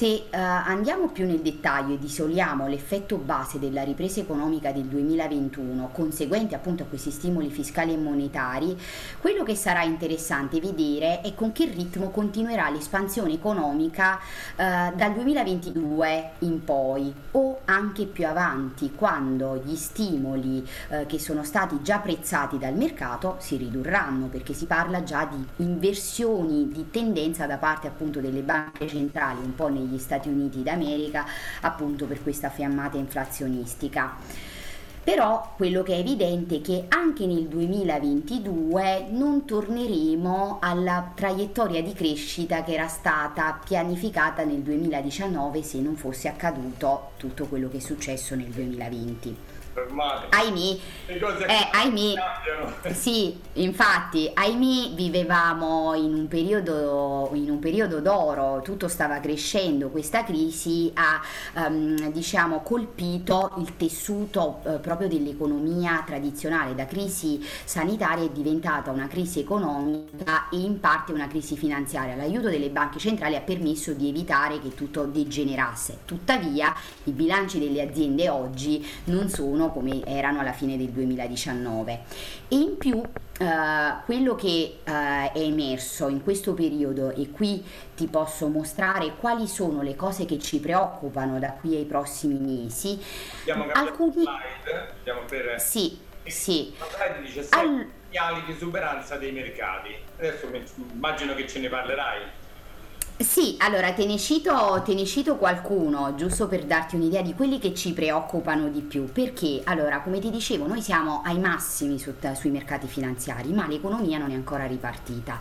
Se 0.03 0.25
uh, 0.25 0.37
andiamo 0.37 1.11
più 1.11 1.27
nel 1.27 1.43
dettaglio 1.43 1.95
ed 1.95 2.03
isoliamo 2.03 2.67
l'effetto 2.67 3.19
base 3.19 3.61
della 3.61 3.85
ripresa 3.85 4.19
economica 4.19 4.73
del 4.73 4.87
2021, 4.87 5.91
conseguente 5.93 6.57
appunto 6.57 6.83
a 6.83 6.87
questi 6.87 7.13
stimoli 7.13 7.51
fiscali 7.51 7.93
e 7.93 7.97
monetari, 7.97 8.77
quello 9.21 9.45
che 9.45 9.55
sarà 9.55 9.85
interessante 9.85 10.59
vedere 10.59 11.21
è 11.21 11.37
con 11.37 11.53
che 11.53 11.67
ritmo 11.67 12.11
continuerà 12.11 12.69
l'espansione 12.69 13.35
economica 13.35 14.15
uh, 14.17 14.93
dal 14.93 15.13
2022 15.13 16.31
in 16.41 16.65
poi 16.65 17.15
o 17.31 17.61
anche 17.67 18.07
più 18.07 18.27
avanti, 18.27 18.91
quando 18.97 19.63
gli 19.65 19.77
stimoli 19.77 20.69
uh, 20.89 21.07
che 21.07 21.21
sono 21.21 21.45
stati 21.45 21.81
già 21.81 22.01
prezzati 22.01 22.59
dal 22.59 22.75
mercato 22.75 23.37
si 23.39 23.57
ridurranno, 23.57 24.27
perché 24.27 24.53
si 24.53 24.67
parla 24.67 25.05
già 25.05 25.27
di 25.27 25.65
inversioni 25.65 26.67
di 26.73 26.91
tendenza 26.91 27.47
da 27.47 27.59
parte 27.59 27.87
appunto 27.87 28.19
delle 28.19 28.43
banche 28.43 28.89
centrali 28.89 29.39
un 29.45 29.55
po' 29.55 29.69
negli 29.69 29.91
negli 29.93 29.99
Stati 29.99 30.29
Uniti 30.29 30.63
d'America 30.63 31.27
appunto 31.61 32.07
per 32.07 32.23
questa 32.23 32.49
fiammata 32.49 32.97
inflazionistica. 32.97 34.17
Però 35.05 35.55
quello 35.57 35.83
che 35.83 35.95
è 35.95 35.99
evidente 35.99 36.57
è 36.57 36.61
che 36.61 36.85
anche 36.89 37.27
nel 37.27 37.49
2022 37.49 39.09
non 39.11 39.45
torneremo 39.45 40.59
alla 40.61 41.11
traiettoria 41.13 41.83
di 41.83 41.93
crescita 41.93 42.63
che 42.63 42.75
era 42.75 42.87
stata 42.87 43.59
pianificata 43.65 44.45
nel 44.45 44.61
2019 44.61 45.63
se 45.65 45.81
non 45.81 45.97
fosse 45.97 46.29
accaduto 46.29 47.11
tutto 47.17 47.47
quello 47.47 47.69
che 47.69 47.79
è 47.79 47.81
successo 47.81 48.37
nel 48.37 48.51
2020. 48.51 49.37
Ormai. 49.75 50.25
Ahimè, 50.29 50.79
Le 51.07 51.19
cose 51.19 51.47
eh, 51.47 51.69
cambiano. 51.71 52.73
sì, 52.93 53.39
infatti, 53.55 54.31
ahimè, 54.33 54.95
vivevamo 54.95 55.95
in 55.95 56.13
un, 56.13 56.29
periodo, 56.29 57.31
in 57.33 57.51
un 57.51 57.59
periodo 57.59 58.01
d'oro, 58.01 58.61
tutto 58.63 58.87
stava 58.89 59.19
crescendo, 59.21 59.89
questa 59.89 60.25
crisi 60.25 60.91
ha 60.95 61.21
ehm, 61.55 62.13
diciamo, 62.13 62.61
colpito 62.61 63.53
il 63.59 63.77
tessuto 63.77 64.61
eh, 64.65 64.73
proprio 64.79 65.09
dell'economia 65.09 66.03
tradizionale, 66.05 66.75
da 66.75 66.87
crisi 66.87 67.45
sanitaria 67.65 68.25
è 68.25 68.31
diventata 68.31 68.91
una 68.91 69.09
crisi 69.09 69.41
economica 69.41 70.49
e 70.51 70.59
in 70.59 70.81
parte 70.81 71.13
una 71.13 71.29
crisi 71.29 71.57
finanziaria. 71.57 72.15
L'aiuto 72.15 72.49
delle 72.49 72.69
banche 72.69 72.99
centrali 72.99 73.37
ha 73.37 73.41
permesso 73.41 73.93
di 73.95 74.09
evitare 74.09 74.61
che 74.61 74.75
tutto 74.75 75.05
degenerasse, 75.05 75.99
tuttavia 76.05 76.75
i 77.05 77.11
bilanci 77.11 77.59
delle 77.59 77.81
aziende 77.81 78.29
oggi 78.29 78.87
non 79.05 79.29
sono 79.29 79.62
come 79.71 80.05
erano 80.05 80.41
alla 80.41 80.53
fine 80.53 80.77
del 80.77 80.89
2019 80.89 82.01
e 82.49 82.57
in 82.57 82.77
più 82.79 83.01
eh, 83.39 83.47
quello 84.05 84.35
che 84.35 84.79
eh, 84.83 85.33
è 85.33 85.39
emerso 85.39 86.09
in 86.09 86.23
questo 86.23 86.55
periodo 86.55 87.11
e 87.11 87.31
qui 87.31 87.65
ti 87.95 88.07
posso 88.07 88.49
mostrare 88.49 89.15
quali 89.17 89.47
sono 89.47 89.83
le 89.83 89.97
cose 89.97 90.25
che 90.25 90.39
ci 90.39 90.59
preoccupano 90.61 91.39
da 91.39 91.53
qui 91.53 91.77
ai 91.77 91.85
prossimi 91.85 92.39
mesi 92.39 92.99
Abbiamo 93.43 93.67
cambiato 93.67 93.89
alcuni 93.89 94.13
slide, 94.13 94.93
andiamo 94.99 95.21
per... 95.29 95.61
sì 95.61 95.99
sì 96.25 96.73
slide 96.77 97.21
dice 97.23 97.47
Al- 97.51 98.01
segnali 98.13 98.45
di 98.45 98.53
esuberanza 98.53 99.17
dei 99.17 99.33
mercati. 99.33 99.97
Adesso 100.19 100.51
immagino 100.93 101.35
che 101.35 101.49
ce 101.49 101.61
ne 101.61 101.69
parlerai. 101.69 102.21
Sì, 103.23 103.55
allora 103.59 103.93
te 103.93 104.05
ne, 104.05 104.19
cito, 104.19 104.83
te 104.85 104.95
ne 104.95 105.05
cito 105.05 105.37
qualcuno, 105.37 106.15
giusto 106.17 106.49
per 106.49 106.65
darti 106.65 106.97
un'idea 106.97 107.23
di 107.23 107.35
quelli 107.35 107.59
che 107.61 107.73
ci 107.73 107.93
preoccupano 107.93 108.69
di 108.69 108.81
più, 108.81 109.13
perché 109.13 109.61
allora, 109.65 110.01
come 110.01 110.19
ti 110.19 110.29
dicevo, 110.31 110.67
noi 110.67 110.83
siamo 110.83 111.23
ai 111.25 111.39
massimi 111.39 111.99
su- 112.01 112.15
sui 112.35 112.51
mercati 112.51 112.89
finanziari, 112.89 113.53
ma 113.53 113.69
l'economia 113.69 114.19
non 114.19 114.31
è 114.31 114.35
ancora 114.35 114.67
ripartita. 114.67 115.39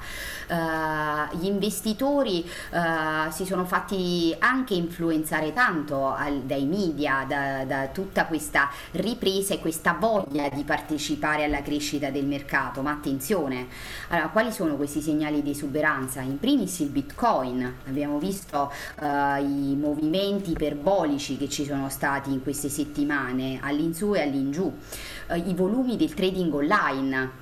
Eh, 0.48 1.38
gli 1.38 1.46
investitori 1.46 2.44
eh, 2.44 3.32
si 3.32 3.46
sono 3.46 3.66
fatti 3.66 4.36
anche 4.38 4.76
influenzare 4.76 5.52
tanto 5.54 6.08
al- 6.14 6.42
dai 6.42 6.66
media, 6.66 7.26
da, 7.28 7.64
da 7.66 7.88
tutta 7.88 8.26
questa 8.26 8.70
ripresa 8.92 9.54
e 9.56 9.60
questa 9.60 9.96
voglia 10.00 10.50
di 10.50 10.64
partecipare 10.64 11.46
alla 11.46 11.62
crescita 11.64 12.10
del 12.12 12.26
mercato, 12.26 12.82
ma 12.82 12.92
attenzione, 12.92 13.68
allora, 14.10 14.28
quali 14.30 14.52
sono 14.52 14.76
questi 14.76 15.02
segnali 15.02 15.42
di 15.42 15.52
esuberanza? 15.52 16.22
In 16.22 16.38
primis 16.40 16.80
il 16.80 16.90
Bitcoin, 16.90 17.71
abbiamo 17.88 18.20
visto 18.20 18.72
eh, 19.00 19.42
i 19.42 19.76
movimenti 19.76 20.52
iperbolici 20.52 21.38
che 21.38 21.50
ci 21.50 21.66
sono 21.66 21.90
stati 21.90 22.32
in 22.32 22.42
queste 22.42 22.70
settimane, 22.70 23.60
all'insù 23.62 24.14
e 24.16 24.22
all'ingiù, 24.22 24.72
Eh, 25.28 25.38
i 25.38 25.54
volumi 25.54 25.98
del 25.98 26.14
trading 26.14 26.54
online. 26.54 27.41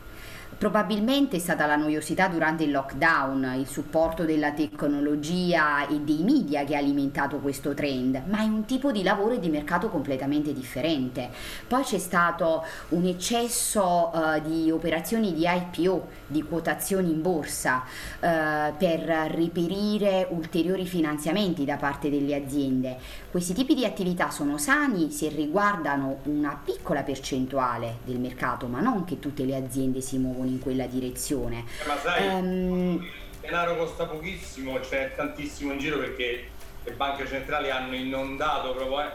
Probabilmente 0.60 1.38
è 1.38 1.40
stata 1.40 1.66
la 1.66 1.78
noiosità 1.78 2.28
durante 2.28 2.66
il 2.66 2.72
lockdown, 2.72 3.56
il 3.58 3.66
supporto 3.66 4.26
della 4.26 4.52
tecnologia 4.52 5.88
e 5.88 6.02
dei 6.02 6.22
media 6.22 6.66
che 6.66 6.76
ha 6.76 6.80
alimentato 6.80 7.38
questo 7.38 7.74
trend, 7.74 8.24
ma 8.28 8.40
è 8.40 8.44
un 8.44 8.66
tipo 8.66 8.92
di 8.92 9.02
lavoro 9.02 9.36
e 9.36 9.40
di 9.40 9.48
mercato 9.48 9.88
completamente 9.88 10.52
differente. 10.52 11.30
Poi 11.66 11.84
c'è 11.84 11.98
stato 11.98 12.66
un 12.90 13.06
eccesso 13.06 14.12
eh, 14.12 14.42
di 14.42 14.70
operazioni 14.70 15.34
di 15.34 15.46
IPO, 15.46 16.08
di 16.28 16.44
quotazioni 16.44 17.10
in 17.10 17.22
borsa, 17.22 17.86
eh, 18.20 18.74
per 18.78 19.00
reperire 19.34 20.28
ulteriori 20.30 20.86
finanziamenti 20.86 21.64
da 21.64 21.78
parte 21.78 22.10
delle 22.10 22.36
aziende. 22.36 22.98
Questi 23.32 23.54
tipi 23.54 23.76
di 23.76 23.86
attività 23.86 24.32
sono 24.32 24.58
sani 24.58 25.12
se 25.12 25.30
riguardano 25.30 26.22
una 26.24 26.60
piccola 26.64 27.04
percentuale 27.04 27.98
del 28.04 28.18
mercato, 28.18 28.66
ma 28.66 28.80
non 28.80 29.06
che 29.06 29.20
tutte 29.20 29.44
le 29.46 29.56
aziende 29.56 30.02
si 30.02 30.18
muovono 30.18 30.50
in 30.50 30.60
quella 30.60 30.88
direzione. 30.88 31.60
Eh, 31.84 31.88
Ma 31.88 31.98
sai, 32.00 32.26
Ehm, 32.26 32.94
il 32.96 33.12
denaro 33.42 33.78
costa 33.78 34.08
pochissimo, 34.08 34.80
c'è 34.80 35.14
tantissimo 35.16 35.74
in 35.74 35.78
giro 35.78 36.00
perché 36.00 36.48
le 36.84 36.92
banche 36.94 37.28
centrali 37.28 37.70
hanno 37.70 37.94
inondato 37.94 38.74
proprio, 38.74 39.00
è 39.02 39.12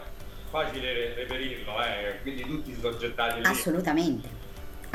facile 0.49 0.93
re- 0.93 1.13
reperirlo, 1.15 1.83
eh, 1.83 2.19
quindi 2.21 2.43
tutti 2.43 2.73
si 2.73 2.79
sono 2.79 2.95
gettati 2.95 3.41
lì. 3.41 3.45
Assolutamente. 3.45 4.43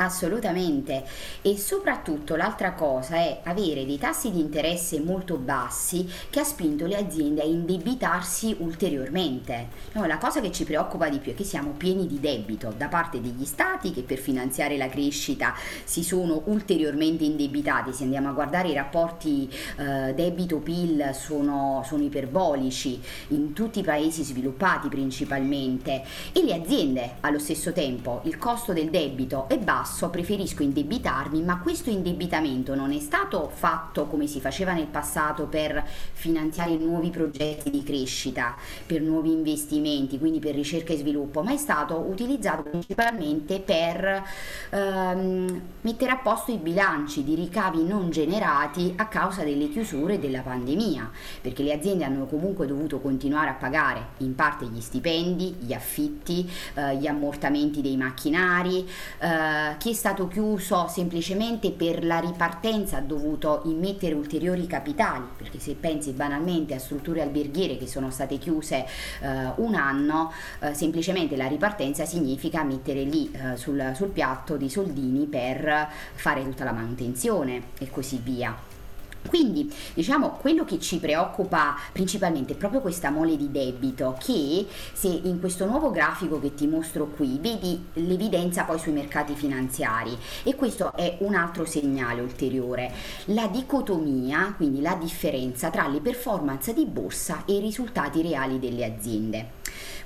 Assolutamente 0.01 1.03
e 1.41 1.57
soprattutto 1.57 2.35
l'altra 2.35 2.73
cosa 2.73 3.17
è 3.17 3.41
avere 3.43 3.85
dei 3.85 3.97
tassi 3.97 4.31
di 4.31 4.39
interesse 4.39 4.99
molto 4.99 5.37
bassi 5.37 6.09
che 6.29 6.39
ha 6.39 6.43
spinto 6.43 6.85
le 6.85 6.95
aziende 6.95 7.41
a 7.41 7.45
indebitarsi 7.45 8.55
ulteriormente. 8.59 9.67
No, 9.93 10.05
la 10.05 10.17
cosa 10.17 10.41
che 10.41 10.51
ci 10.51 10.63
preoccupa 10.63 11.07
di 11.09 11.19
più 11.19 11.33
è 11.33 11.35
che 11.35 11.43
siamo 11.43 11.71
pieni 11.71 12.07
di 12.07 12.19
debito 12.19 12.73
da 12.75 12.87
parte 12.87 13.21
degli 13.21 13.45
stati 13.45 13.91
che 13.91 14.01
per 14.01 14.17
finanziare 14.17 14.75
la 14.75 14.89
crescita 14.89 15.53
si 15.83 16.03
sono 16.03 16.41
ulteriormente 16.45 17.23
indebitati. 17.23 17.93
Se 17.93 18.03
andiamo 18.03 18.29
a 18.29 18.33
guardare 18.33 18.69
i 18.69 18.73
rapporti 18.73 19.47
eh, 19.77 20.13
debito-PIL 20.15 21.11
sono, 21.13 21.83
sono 21.85 22.03
iperbolici 22.03 22.99
in 23.29 23.53
tutti 23.53 23.79
i 23.79 23.83
paesi 23.83 24.23
sviluppati 24.23 24.87
principalmente 24.87 26.03
e 26.31 26.43
le 26.43 26.55
aziende 26.55 27.17
allo 27.19 27.39
stesso 27.39 27.71
tempo 27.71 28.21
il 28.23 28.37
costo 28.37 28.73
del 28.73 28.89
debito 28.89 29.47
è 29.47 29.57
basso, 29.57 29.89
preferisco 30.09 30.63
indebitarmi, 30.63 31.41
ma 31.41 31.59
questo 31.59 31.89
indebitamento 31.89 32.75
non 32.75 32.91
è 32.91 32.99
stato 32.99 33.49
fatto 33.53 34.05
come 34.05 34.27
si 34.27 34.39
faceva 34.39 34.73
nel 34.73 34.87
passato 34.87 35.45
per 35.45 35.83
finanziare 36.13 36.75
nuovi 36.77 37.09
progetti 37.09 37.69
di 37.69 37.83
crescita, 37.83 38.55
per 38.85 39.01
nuovi 39.01 39.31
investimenti, 39.31 40.17
quindi 40.19 40.39
per 40.39 40.55
ricerca 40.55 40.93
e 40.93 40.97
sviluppo, 40.97 41.43
ma 41.43 41.53
è 41.53 41.57
stato 41.57 41.97
utilizzato 41.97 42.63
principalmente 42.63 43.59
per 43.59 44.23
ehm, 44.69 45.61
mettere 45.81 46.11
a 46.11 46.17
posto 46.17 46.51
i 46.51 46.57
bilanci 46.57 47.23
di 47.23 47.35
ricavi 47.35 47.83
non 47.83 48.09
generati 48.09 48.93
a 48.97 49.07
causa 49.07 49.43
delle 49.43 49.69
chiusure 49.69 50.19
della 50.19 50.41
pandemia, 50.41 51.09
perché 51.41 51.63
le 51.63 51.73
aziende 51.73 52.03
hanno 52.03 52.25
comunque 52.25 52.67
dovuto 52.67 52.99
continuare 52.99 53.49
a 53.49 53.53
pagare 53.53 54.07
in 54.17 54.35
parte 54.35 54.65
gli 54.65 54.81
stipendi, 54.81 55.57
gli 55.59 55.73
affitti, 55.73 56.49
eh, 56.73 56.97
gli 56.97 57.07
ammortamenti 57.07 57.81
dei 57.81 57.97
macchinari, 57.97 58.87
eh, 59.19 59.75
chi 59.81 59.89
è 59.89 59.93
stato 59.93 60.27
chiuso 60.27 60.87
semplicemente 60.87 61.71
per 61.71 62.05
la 62.05 62.19
ripartenza 62.19 62.97
ha 62.97 63.01
dovuto 63.01 63.63
immettere 63.65 64.13
ulteriori 64.13 64.67
capitali, 64.67 65.23
perché 65.35 65.57
se 65.57 65.73
pensi 65.73 66.11
banalmente 66.11 66.75
a 66.75 66.79
strutture 66.79 67.23
alberghiere 67.23 67.79
che 67.79 67.87
sono 67.87 68.11
state 68.11 68.37
chiuse 68.37 68.85
eh, 69.21 69.51
un 69.55 69.73
anno, 69.73 70.31
eh, 70.59 70.75
semplicemente 70.75 71.35
la 71.35 71.47
ripartenza 71.47 72.05
significa 72.05 72.61
mettere 72.61 73.01
lì 73.01 73.31
eh, 73.31 73.57
sul, 73.57 73.93
sul 73.95 74.09
piatto 74.09 74.55
dei 74.55 74.69
soldini 74.69 75.25
per 75.25 75.87
fare 76.13 76.43
tutta 76.43 76.63
la 76.63 76.73
manutenzione 76.73 77.63
e 77.79 77.89
così 77.89 78.21
via. 78.23 78.80
Quindi 79.27 79.71
diciamo 79.93 80.31
quello 80.31 80.65
che 80.65 80.79
ci 80.79 80.97
preoccupa 80.97 81.75
principalmente 81.91 82.53
è 82.53 82.55
proprio 82.55 82.81
questa 82.81 83.09
mole 83.09 83.37
di 83.37 83.51
debito 83.51 84.17
che 84.19 84.65
se 84.93 85.07
in 85.07 85.39
questo 85.39 85.65
nuovo 85.65 85.91
grafico 85.91 86.39
che 86.39 86.53
ti 86.53 86.67
mostro 86.67 87.07
qui 87.07 87.37
vedi 87.39 87.85
l'evidenza 87.93 88.63
poi 88.63 88.79
sui 88.79 88.91
mercati 88.91 89.35
finanziari 89.35 90.17
e 90.43 90.55
questo 90.55 90.93
è 90.95 91.17
un 91.19 91.35
altro 91.35 91.65
segnale 91.65 92.21
ulteriore, 92.21 92.91
la 93.25 93.47
dicotomia, 93.47 94.53
quindi 94.55 94.81
la 94.81 94.95
differenza 94.95 95.69
tra 95.69 95.87
le 95.87 96.01
performance 96.01 96.73
di 96.73 96.85
borsa 96.85 97.43
e 97.45 97.53
i 97.53 97.59
risultati 97.59 98.21
reali 98.21 98.59
delle 98.59 98.85
aziende. 98.85 99.59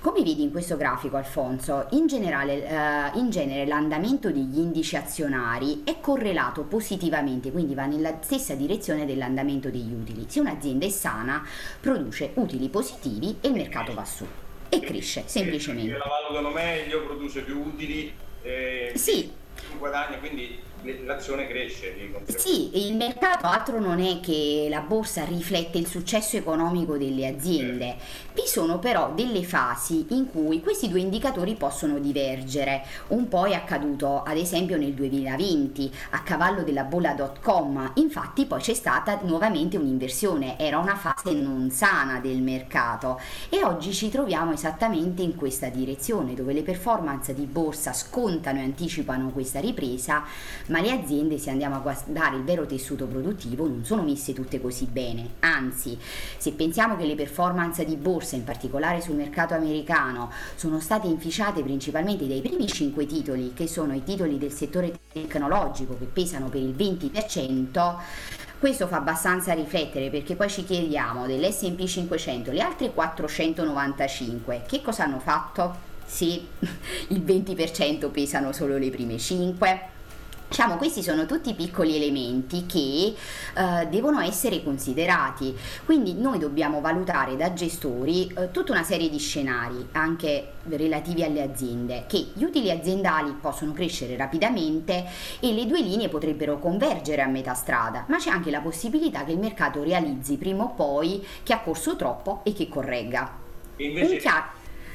Come 0.06 0.22
vedi 0.22 0.44
in 0.44 0.52
questo 0.52 0.78
grafico, 0.78 1.18
Alfonso, 1.18 1.88
in, 1.92 2.06
generale, 2.06 2.68
eh, 2.68 3.18
in 3.18 3.32
genere 3.32 3.66
l'andamento 3.66 4.30
degli 4.30 4.60
indici 4.60 4.96
azionari 4.96 5.82
è 5.84 6.00
correlato 6.00 6.62
positivamente, 6.62 7.52
quindi 7.52 7.74
va 7.74 7.88
nella 7.88 8.16
stessa 8.22 8.54
direzione 8.54 9.05
dell'andamento 9.06 9.70
degli 9.70 9.94
utili. 9.94 10.26
Se 10.28 10.40
un'azienda 10.40 10.86
è 10.86 10.90
sana, 10.90 11.46
produce 11.80 12.32
utili 12.36 12.70
positivi 12.70 13.38
e 13.42 13.48
il 13.48 13.54
mercato 13.54 13.94
va 13.94 14.06
su 14.06 14.26
e 14.70 14.80
cresce 14.80 15.24
semplicemente. 15.26 15.92
Perché 15.92 16.08
la 16.08 16.22
valutano 16.22 16.50
meglio, 16.52 17.04
produce 17.04 17.42
più 17.42 17.62
utili, 17.62 18.14
eh, 18.42 18.92
Sì, 18.96 19.32
guadagna, 19.78 20.18
quindi 20.18 20.60
l'azione 21.04 21.48
cresce. 21.48 21.96
Sì, 22.26 22.88
il 22.88 22.96
mercato 22.96 23.48
altro 23.48 23.80
non 23.80 24.00
è 24.00 24.20
che 24.20 24.68
la 24.70 24.82
borsa 24.82 25.24
riflette 25.26 25.78
il 25.78 25.88
successo 25.88 26.38
economico 26.38 26.98
delle 26.98 27.28
aziende. 27.28 27.96
Vi 28.34 28.44
sono 28.46 28.80
però 28.80 29.12
delle 29.14 29.44
fasi 29.44 30.06
in 30.10 30.30
cui 30.30 30.62
questi 30.62 30.90
due 30.90 31.00
indicatori 31.00 31.56
possono 31.56 32.00
divergere. 32.00 32.84
Un 33.08 33.28
po' 33.28 33.46
è 33.46 33.54
accaduto 33.54 34.24
ad 34.24 34.38
esempio 34.38 34.78
nel 34.78 34.94
2020 34.94 35.92
a 36.12 36.22
cavallo 36.22 36.64
della 36.64 36.84
bolla.com, 36.84 37.92
infatti 37.96 38.46
poi 38.46 38.60
c'è 38.60 38.74
stata 38.74 39.20
nuovamente 39.24 39.78
un'inversione, 39.78 40.58
era 40.60 40.78
una 40.78 40.96
fase 40.96 41.32
non 41.34 41.72
sana 41.72 42.20
del 42.20 42.42
mercato 42.42 43.20
e 43.50 43.64
oggi 43.64 43.94
ci 43.94 44.10
troviamo 44.10 44.54
esattamente 44.54 45.22
in 45.22 45.36
questa 45.36 45.70
direzione 45.70 46.34
dove 46.34 46.54
le 46.54 46.62
performance 46.62 47.34
di 47.34 47.46
borsa 47.46 47.94
scontano 47.94 48.60
e 48.60 48.64
anticipano 48.64 49.30
questa 49.30 49.60
ripresa, 49.60 50.24
ma 50.76 50.82
le 50.82 50.92
aziende, 50.92 51.38
se 51.38 51.52
andiamo 51.52 51.76
a 51.76 51.80
guardare 51.80 52.36
il 52.36 52.44
vero 52.44 52.66
tessuto 52.66 53.06
produttivo, 53.06 53.66
non 53.66 53.86
sono 53.86 54.02
messe 54.02 54.34
tutte 54.34 54.60
così 54.60 54.84
bene. 54.88 55.36
Anzi, 55.40 55.98
se 56.38 56.52
pensiamo 56.52 56.98
che 56.98 57.06
le 57.06 57.16
performance 57.16 57.86
di 57.86 57.96
borsa, 57.96 58.36
in 58.36 58.44
particolare 58.44 59.00
sul 59.00 59.16
mercato 59.16 59.54
americano, 59.54 60.30
sono 60.56 60.82
state 60.82 61.08
inficiate 61.08 61.64
principalmente 61.64 62.28
dai 62.28 62.42
primi 62.42 62.68
5 62.68 63.06
titoli, 63.06 63.54
che 63.54 63.68
sono 63.68 63.94
i 63.94 64.04
titoli 64.04 64.38
del 64.38 64.52
settore 64.52 65.00
tecnologico, 65.14 65.98
che 65.98 66.08
pesano 66.12 66.50
per 66.50 66.60
il 66.60 66.76
20%, 66.76 67.96
questo 68.60 68.88
fa 68.88 68.98
abbastanza 68.98 69.54
riflettere 69.54 70.10
perché 70.10 70.36
poi 70.36 70.50
ci 70.50 70.66
chiediamo 70.66 71.26
dell'SP 71.26 71.86
500, 71.86 72.52
le 72.52 72.62
altre 72.62 72.92
495, 72.92 74.64
che 74.68 74.82
cosa 74.82 75.06
hanno 75.06 75.20
fatto? 75.20 75.94
Sì, 76.06 76.46
il 77.08 77.22
20% 77.22 78.12
pesano 78.12 78.52
solo 78.52 78.78
le 78.78 78.90
prime 78.90 79.18
5 79.18 79.94
Diciamo, 80.56 80.78
questi 80.78 81.04
sono 81.04 81.26
tutti 81.26 81.54
piccoli 81.54 81.98
elementi 81.98 82.66
che 82.66 83.14
eh, 83.58 83.88
devono 83.88 84.22
essere 84.22 84.64
considerati, 84.64 85.54
quindi 85.84 86.14
noi 86.14 86.40
dobbiamo 86.40 86.80
valutare 86.80 87.36
da 87.36 87.52
gestori 87.52 88.34
eh, 88.34 88.52
tutta 88.52 88.72
una 88.72 88.84
serie 88.84 89.10
di 89.10 89.18
scenari, 89.18 89.86
anche 89.92 90.54
relativi 90.70 91.24
alle 91.24 91.42
aziende, 91.42 92.06
che 92.08 92.28
gli 92.32 92.46
utili 92.46 92.72
aziendali 92.72 93.36
possono 93.42 93.74
crescere 93.74 94.16
rapidamente 94.16 95.04
e 95.42 95.52
le 95.52 95.66
due 95.66 95.82
linee 95.82 96.08
potrebbero 96.08 96.58
convergere 96.58 97.22
a 97.22 97.28
metà 97.28 97.54
strada, 97.54 98.06
ma 98.08 98.16
c'è 98.16 98.30
anche 98.30 98.50
la 98.50 98.62
possibilità 98.62 99.26
che 99.26 99.34
il 99.34 99.40
mercato 99.40 99.84
realizzi 99.84 100.38
prima 100.38 100.64
o 100.64 100.70
poi 100.70 101.22
che 101.44 101.52
ha 101.52 101.60
corso 101.60 101.98
troppo 101.98 102.40
e 102.46 102.54
che 102.54 102.70
corregga. 102.70 103.30
Invece... 103.76 104.22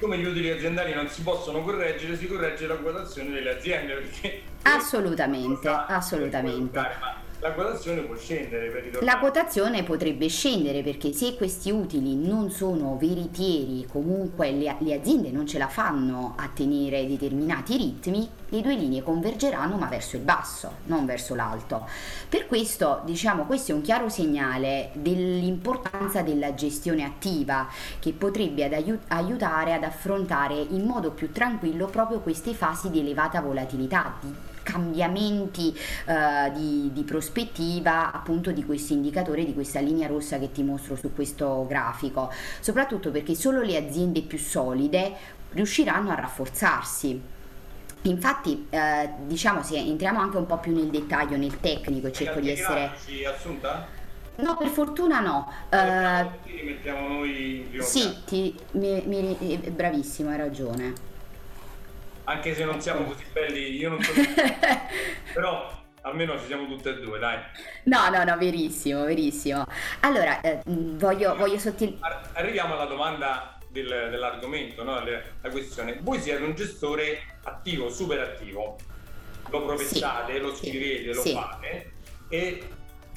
come 0.01 0.17
gli 0.17 0.25
utili 0.25 0.51
aziendali 0.51 0.95
non 0.95 1.09
si 1.09 1.23
possono 1.23 1.63
correggere, 1.63 2.17
si 2.17 2.27
corregge 2.27 2.67
la 2.67 2.77
quotazione 2.77 3.31
delle 3.31 3.57
aziende 3.57 3.95
Assolutamente, 4.63 5.69
assolutamente. 5.69 6.81
La 7.43 7.53
quotazione 7.53 8.03
può 8.03 8.15
scendere 8.17 8.69
per. 8.69 9.03
La 9.03 9.19
quotazione 9.19 9.83
potrebbe 9.83 10.29
scendere 10.29 10.83
perché 10.83 11.13
se 11.13 11.37
questi 11.37 11.71
utili 11.71 12.15
non 12.15 12.51
sono 12.51 12.99
veritieri, 12.99 13.87
comunque 13.91 14.51
le, 14.51 14.77
le, 14.81 14.95
aziende 14.95 15.31
non 15.31 15.47
ce 15.47 15.57
la 15.57 15.69
fanno 15.69 16.35
a 16.37 16.51
tenere 16.53 17.07
determinati 17.07 17.79
ritmi, 17.79 18.29
le 18.51 18.61
due 18.61 18.75
linee 18.75 19.03
convergeranno 19.03 19.77
ma 19.79 19.87
verso 19.87 20.17
il 20.17 20.23
basso, 20.23 20.71
non 20.85 21.07
verso 21.07 21.35
l'alto. 21.35 21.89
Per 22.29 22.47
questo, 22.47 23.01
diciamo, 23.07 23.47
questo 23.47 23.73
è 23.73 23.75
un 23.75 23.81
chiaro 23.81 24.11
segnale 24.11 24.91
dell'importanza 24.93 26.21
della 26.21 26.53
gestione 26.53 27.05
attiva 27.05 27.69
che 27.99 28.13
potrebbe 28.13 28.65
ad 28.65 28.75
aiut- 28.75 29.05
aiutare 29.09 29.73
ad 29.73 29.85
affrontare 29.85 30.57
in 30.57 30.85
modo 30.85 31.11
più 31.13 31.33
tranquillo 31.33 31.87
proprio 31.87 32.21
queste 32.21 32.53
fasi 32.53 32.91
di 32.91 32.99
elevata 32.99 33.41
volatilità, 33.41 34.17
di 34.21 34.35
cambiamenti 34.71 35.77
uh, 36.07 36.53
di, 36.53 36.91
di, 36.93 37.03
prospettiva 37.03 38.13
appunto 38.13 38.53
di 38.53 38.65
questo 38.65 38.93
indicatore, 38.93 39.45
di 39.45 39.55
questa 39.55 39.81
linea 39.81 40.07
rossa 40.07 40.39
che 40.39 40.53
ti 40.53 40.63
mostro 40.63 40.97
su 40.97 41.13
questo 41.13 41.67
grafico, 41.67 42.33
soprattutto 42.61 43.11
perché 43.11 43.35
solo 43.35 43.63
le 43.63 43.77
aziende 43.77 44.23
più 44.23 44.39
solide 44.39 45.13
riusciranno 45.53 46.11
a 46.11 46.15
rafforzarsi. 46.15 47.39
Infatti, 48.03 48.67
eh, 48.71 49.11
diciamo, 49.27 49.63
se 49.63 49.77
entriamo 49.77 50.21
anche 50.21 50.39
un 50.39 50.47
po' 50.47 50.59
più 50.59 50.75
nel 50.75 50.89
dettaglio, 50.89 51.37
nel 51.37 51.61
tecnico, 51.61 52.07
e 52.07 52.13
cerco 52.13 52.41
di 52.41 52.51
essere... 52.51 52.93
Assunta? 53.27 53.87
No, 54.37 54.57
per 54.57 54.69
fortuna 54.69 55.21
no. 55.21 55.53
Uh, 55.69 56.31
ti 56.47 56.63
mettiamo 56.65 57.09
noi 57.09 57.69
Sì, 57.81 58.23
ti, 58.25 58.59
mi, 58.73 59.03
mi, 59.05 59.37
eh, 59.39 59.71
bravissimo, 59.71 60.31
hai 60.31 60.39
ragione 60.39 61.09
anche 62.31 62.55
se 62.55 62.65
non 62.65 62.81
siamo 62.81 63.05
così 63.05 63.25
belli, 63.33 63.77
io 63.77 63.91
non 63.91 64.03
so, 64.03 64.13
però 65.35 65.69
almeno 66.03 66.39
ci 66.39 66.47
siamo 66.47 66.67
tutte 66.67 66.91
e 66.91 67.01
due, 67.01 67.19
dai. 67.19 67.39
No, 67.85 68.09
no, 68.09 68.23
no, 68.23 68.39
verissimo, 68.39 69.05
verissimo. 69.05 69.65
Allora, 70.01 70.41
eh, 70.41 70.61
voglio, 70.65 71.35
voglio 71.37 71.59
sottolineare... 71.59 72.21
Arriviamo 72.35 72.75
alla 72.75 72.85
domanda 72.87 73.59
del, 73.69 73.87
dell'argomento, 74.11 74.85
no? 74.85 75.03
la 75.03 75.51
questione. 75.51 75.99
Voi 76.01 76.21
siete 76.21 76.43
un 76.43 76.55
gestore 76.55 77.21
attivo, 77.43 77.91
super 77.91 78.21
attivo, 78.21 78.79
lo 79.51 79.65
professate, 79.65 80.35
sì, 80.35 80.41
lo 80.41 80.55
scrivete, 80.55 81.13
sì, 81.13 81.15
lo 81.15 81.23
sì. 81.23 81.33
fate 81.33 81.93
e 82.29 82.65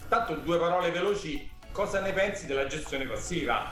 tanto 0.09 0.33
due 0.35 0.57
parole 0.57 0.89
veloci, 0.89 1.49
cosa 1.71 2.01
ne 2.01 2.11
pensi 2.11 2.47
della 2.47 2.65
gestione 2.65 3.05
passiva? 3.05 3.71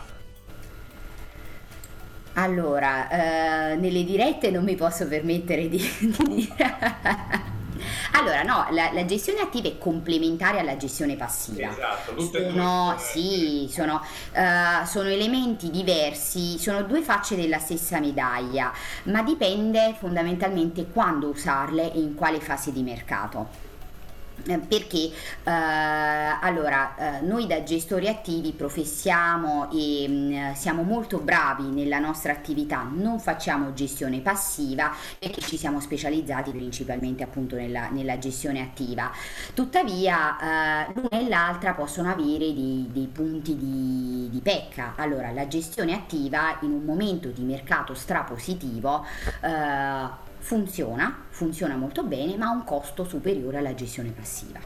Allora, 2.34 3.10
eh, 3.10 3.76
nelle 3.76 4.04
dirette 4.04 4.52
non 4.52 4.64
mi 4.64 4.76
posso 4.76 5.08
permettere 5.08 5.68
di, 5.68 5.78
di 6.00 6.24
dire... 6.28 7.50
Allora, 8.14 8.44
no, 8.44 8.68
la, 8.72 8.92
la, 8.92 9.06
gestione 9.06 9.40
attiva 9.40 9.68
è 9.68 9.78
complementare 9.78 10.60
alla 10.60 10.78
gestione 10.78 11.16
passiva. 11.16 11.70
Esatto, 11.70 12.14
tutte 12.14 12.50
sono, 12.50 12.96
sì, 12.98 13.68
sono, 13.72 14.02
uh, 14.36 14.86
sono 14.86 15.10
elementi 15.10 15.72
diversi, 15.72 16.60
sono 16.60 16.84
due 16.84 17.02
facce 17.02 17.36
della 17.36 17.58
stessa 17.58 18.00
medaglia, 18.00 18.72
ma 19.04 19.24
dipende 19.24 19.96
fondamentalmente 19.98 20.88
quando 20.88 21.30
usarle 21.30 21.92
e 21.94 22.00
in 22.00 22.14
quale 22.14 22.40
fase 22.40 22.72
di 22.72 22.84
mercato. 22.84 23.70
Eh, 24.46 24.58
perché 24.60 25.12
eh, 25.44 25.52
allora 25.52 27.20
eh, 27.20 27.22
noi 27.22 27.48
da 27.48 27.64
gestori 27.64 28.08
attivi 28.08 28.54
professiamo 28.54 29.70
e 29.72 30.08
mh, 30.08 30.14
mm, 30.14 30.52
siamo 30.54 30.84
molto 30.84 31.20
bravi 31.20 31.66
nella 31.66 32.00
nostra 32.00 32.32
attività. 32.32 32.88
Non 32.92 33.20
facciamo 33.20 33.74
gestione 33.74 34.20
passiva 34.22 34.92
perché 35.20 35.42
ci 35.42 35.58
siamo 35.58 35.80
specializzati 35.80 36.52
principalmente 36.52 37.24
appunto 37.24 37.56
nella, 37.56 37.90
nella 37.90 38.18
gestione 38.18 38.62
attiva. 38.62 39.12
Tuttavia 39.54 40.88
eh, 40.88 40.94
l'una 40.94 41.20
e 41.20 41.28
l'altra 41.28 41.74
possono 41.74 42.10
avere 42.10 42.54
dei, 42.54 42.88
dei 42.92 43.10
punti 43.12 43.56
di, 43.58 44.30
di, 44.30 44.40
pecca. 44.42 44.94
Allora 44.96 45.32
la 45.32 45.48
gestione 45.48 45.94
attiva 45.94 46.58
in 46.62 46.72
un 46.72 46.84
momento 46.84 47.30
di 47.30 47.44
mercato 47.44 47.94
strapositivo 47.94 49.06
eh, 49.42 50.30
funziona, 50.42 51.26
funziona 51.30 51.76
molto 51.76 52.04
bene, 52.04 52.36
ma 52.36 52.48
ha 52.48 52.52
un 52.52 52.64
costo 52.64 53.06
superiore 53.06 53.60
alla 53.60 53.74
gestione 53.74 54.10
passiva. 54.10 54.60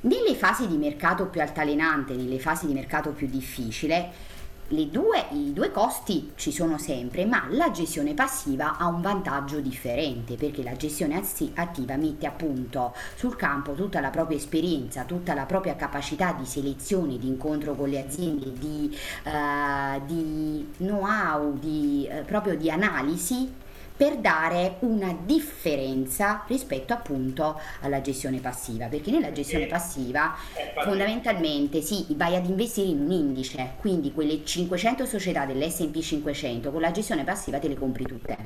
Nelle 0.00 0.34
fasi 0.34 0.66
di 0.66 0.76
mercato 0.76 1.26
più 1.26 1.40
altalenante, 1.40 2.14
nelle 2.14 2.38
fasi 2.38 2.66
di 2.66 2.72
mercato 2.72 3.10
più 3.10 3.28
difficile, 3.28 4.34
due, 4.68 5.26
i 5.30 5.52
due 5.52 5.70
costi 5.70 6.32
ci 6.34 6.50
sono 6.50 6.76
sempre, 6.78 7.24
ma 7.24 7.46
la 7.50 7.70
gestione 7.70 8.14
passiva 8.14 8.78
ha 8.78 8.86
un 8.86 9.00
vantaggio 9.00 9.60
differente 9.60 10.34
perché 10.34 10.62
la 10.62 10.76
gestione 10.76 11.22
attiva 11.54 11.96
mette 11.96 12.26
appunto 12.26 12.94
sul 13.14 13.36
campo 13.36 13.74
tutta 13.74 14.00
la 14.00 14.10
propria 14.10 14.38
esperienza, 14.38 15.04
tutta 15.04 15.34
la 15.34 15.44
propria 15.44 15.76
capacità 15.76 16.32
di 16.32 16.46
selezione, 16.46 17.18
di 17.18 17.28
incontro 17.28 17.74
con 17.74 17.88
le 17.88 18.02
aziende, 18.02 18.52
di, 18.52 18.96
uh, 19.24 20.04
di 20.04 20.72
know-how, 20.78 21.56
di, 21.58 22.08
uh, 22.10 22.24
proprio 22.24 22.56
di 22.56 22.70
analisi 22.70 23.64
per 23.96 24.18
dare 24.18 24.76
una 24.80 25.16
differenza 25.18 26.44
rispetto 26.46 26.92
appunto 26.92 27.58
alla 27.80 28.02
gestione 28.02 28.40
passiva, 28.40 28.86
perché 28.88 29.10
nella 29.10 29.32
gestione 29.32 29.66
passiva 29.66 30.36
eh, 30.54 30.72
fondamentalmente 30.82 31.80
sì, 31.80 32.06
vai 32.10 32.36
ad 32.36 32.46
investire 32.46 32.88
in 32.88 33.00
un 33.00 33.10
indice, 33.10 33.72
quindi 33.78 34.12
quelle 34.12 34.44
500 34.44 35.06
società 35.06 35.46
dell'S&P 35.46 35.98
500 35.98 36.70
con 36.70 36.80
la 36.80 36.90
gestione 36.90 37.24
passiva 37.24 37.58
te 37.58 37.68
le 37.68 37.76
compri 37.76 38.04
tutte. 38.04 38.36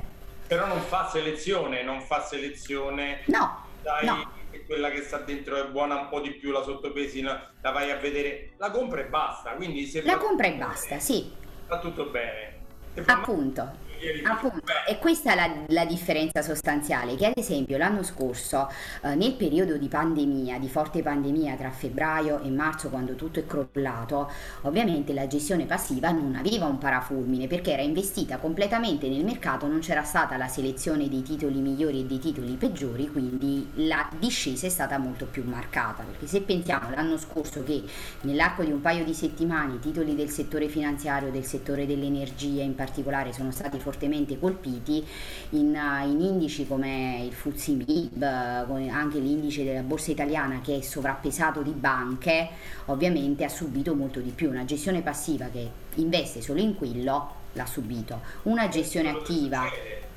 Però 0.47 0.65
non 0.65 0.81
fa 0.81 1.09
selezione, 1.09 1.83
non 1.83 2.01
fa 2.01 2.23
selezione. 2.23 3.21
No. 3.25 3.65
Dai, 3.81 4.05
no. 4.05 4.31
quella 4.65 4.89
che 4.89 5.01
sta 5.01 5.17
dentro 5.17 5.55
è 5.55 5.67
buona 5.69 5.95
un 5.95 6.09
po' 6.09 6.19
di 6.19 6.31
più, 6.31 6.51
la 6.51 6.61
sottopesi 6.61 7.21
la 7.21 7.51
vai 7.61 7.89
a 7.89 7.97
vedere, 7.97 8.51
la 8.57 8.69
compra 8.69 9.01
e 9.01 9.05
basta. 9.05 9.51
Quindi 9.51 9.85
se 9.85 10.01
la 10.03 10.17
compra 10.17 10.47
e 10.47 10.53
basta, 10.53 10.99
sì. 10.99 11.31
Va 11.67 11.79
tutto 11.79 12.05
bene. 12.05 12.59
Appunto. 13.05 13.80
Appunto, 14.23 14.63
e 14.87 14.97
questa 14.97 15.33
è 15.33 15.35
la, 15.35 15.51
la, 15.67 15.85
differenza 15.85 16.41
sostanziale, 16.41 17.15
che 17.15 17.27
ad 17.27 17.33
esempio 17.35 17.77
l'anno 17.77 18.01
scorso, 18.01 18.67
eh, 19.03 19.13
nel 19.13 19.33
periodo 19.33 19.77
di 19.77 19.87
pandemia, 19.87 20.57
di 20.57 20.67
forte 20.67 21.03
pandemia 21.03 21.55
tra 21.55 21.69
febbraio 21.69 22.41
e 22.41 22.49
marzo, 22.49 22.89
quando 22.89 23.13
tutto 23.13 23.39
è 23.39 23.45
crollato, 23.45 24.31
ovviamente 24.61 25.13
la 25.13 25.27
gestione 25.27 25.65
passiva 25.65 26.09
non 26.09 26.35
aveva 26.35 26.65
un 26.65 26.79
parafulmine 26.79 27.45
perché 27.45 27.73
era 27.73 27.83
investita 27.83 28.37
completamente 28.37 29.07
nel 29.07 29.23
mercato, 29.23 29.67
non 29.67 29.79
c'era 29.79 30.03
stata 30.03 30.35
la 30.35 30.47
selezione 30.47 31.07
dei 31.07 31.21
titoli 31.21 31.59
migliori 31.59 32.01
e 32.01 32.05
dei 32.05 32.19
titoli 32.19 32.55
peggiori, 32.55 33.07
quindi 33.07 33.69
la 33.75 34.09
discesa 34.17 34.65
è 34.65 34.69
stata 34.69 34.97
molto 34.97 35.27
più 35.27 35.43
marcata, 35.45 36.01
perché 36.03 36.25
se 36.25 36.41
pensiamo 36.41 36.89
l'anno 36.89 37.17
scorso 37.17 37.63
che 37.63 37.83
nell'arco 38.21 38.63
di 38.63 38.71
un 38.71 38.81
paio 38.81 39.03
di 39.03 39.13
settimane 39.13 39.75
i 39.75 39.79
titoli 39.79 40.15
del 40.15 40.29
settore 40.29 40.67
finanziario, 40.67 41.29
del 41.29 41.45
settore 41.45 41.85
dell'energia 41.85 42.63
in 42.63 42.73
particolare 42.73 43.31
sono 43.31 43.51
stati 43.51 43.77
fortemente 43.77 43.89
fortemente 43.91 44.39
colpiti 44.39 45.05
in, 45.51 45.77
in 46.05 46.21
indici 46.21 46.65
come 46.65 47.25
il 47.25 47.33
FTSE 47.33 47.71
MIB, 47.73 48.23
anche 48.23 49.19
l'indice 49.19 49.65
della 49.65 49.81
borsa 49.81 50.11
italiana 50.11 50.61
che 50.61 50.77
è 50.77 50.81
sovrappesato 50.81 51.61
di 51.61 51.71
banche, 51.71 52.49
ovviamente 52.85 53.43
ha 53.43 53.49
subito 53.49 53.93
molto 53.93 54.21
di 54.21 54.29
più. 54.29 54.49
Una 54.49 54.65
gestione 54.65 55.01
passiva 55.01 55.49
che 55.51 55.69
investe 55.95 56.41
solo 56.41 56.61
in 56.61 56.75
quello 56.75 57.35
l'ha 57.53 57.65
subito. 57.65 58.21
Una 58.43 58.69
gestione 58.69 59.09
attiva 59.09 59.69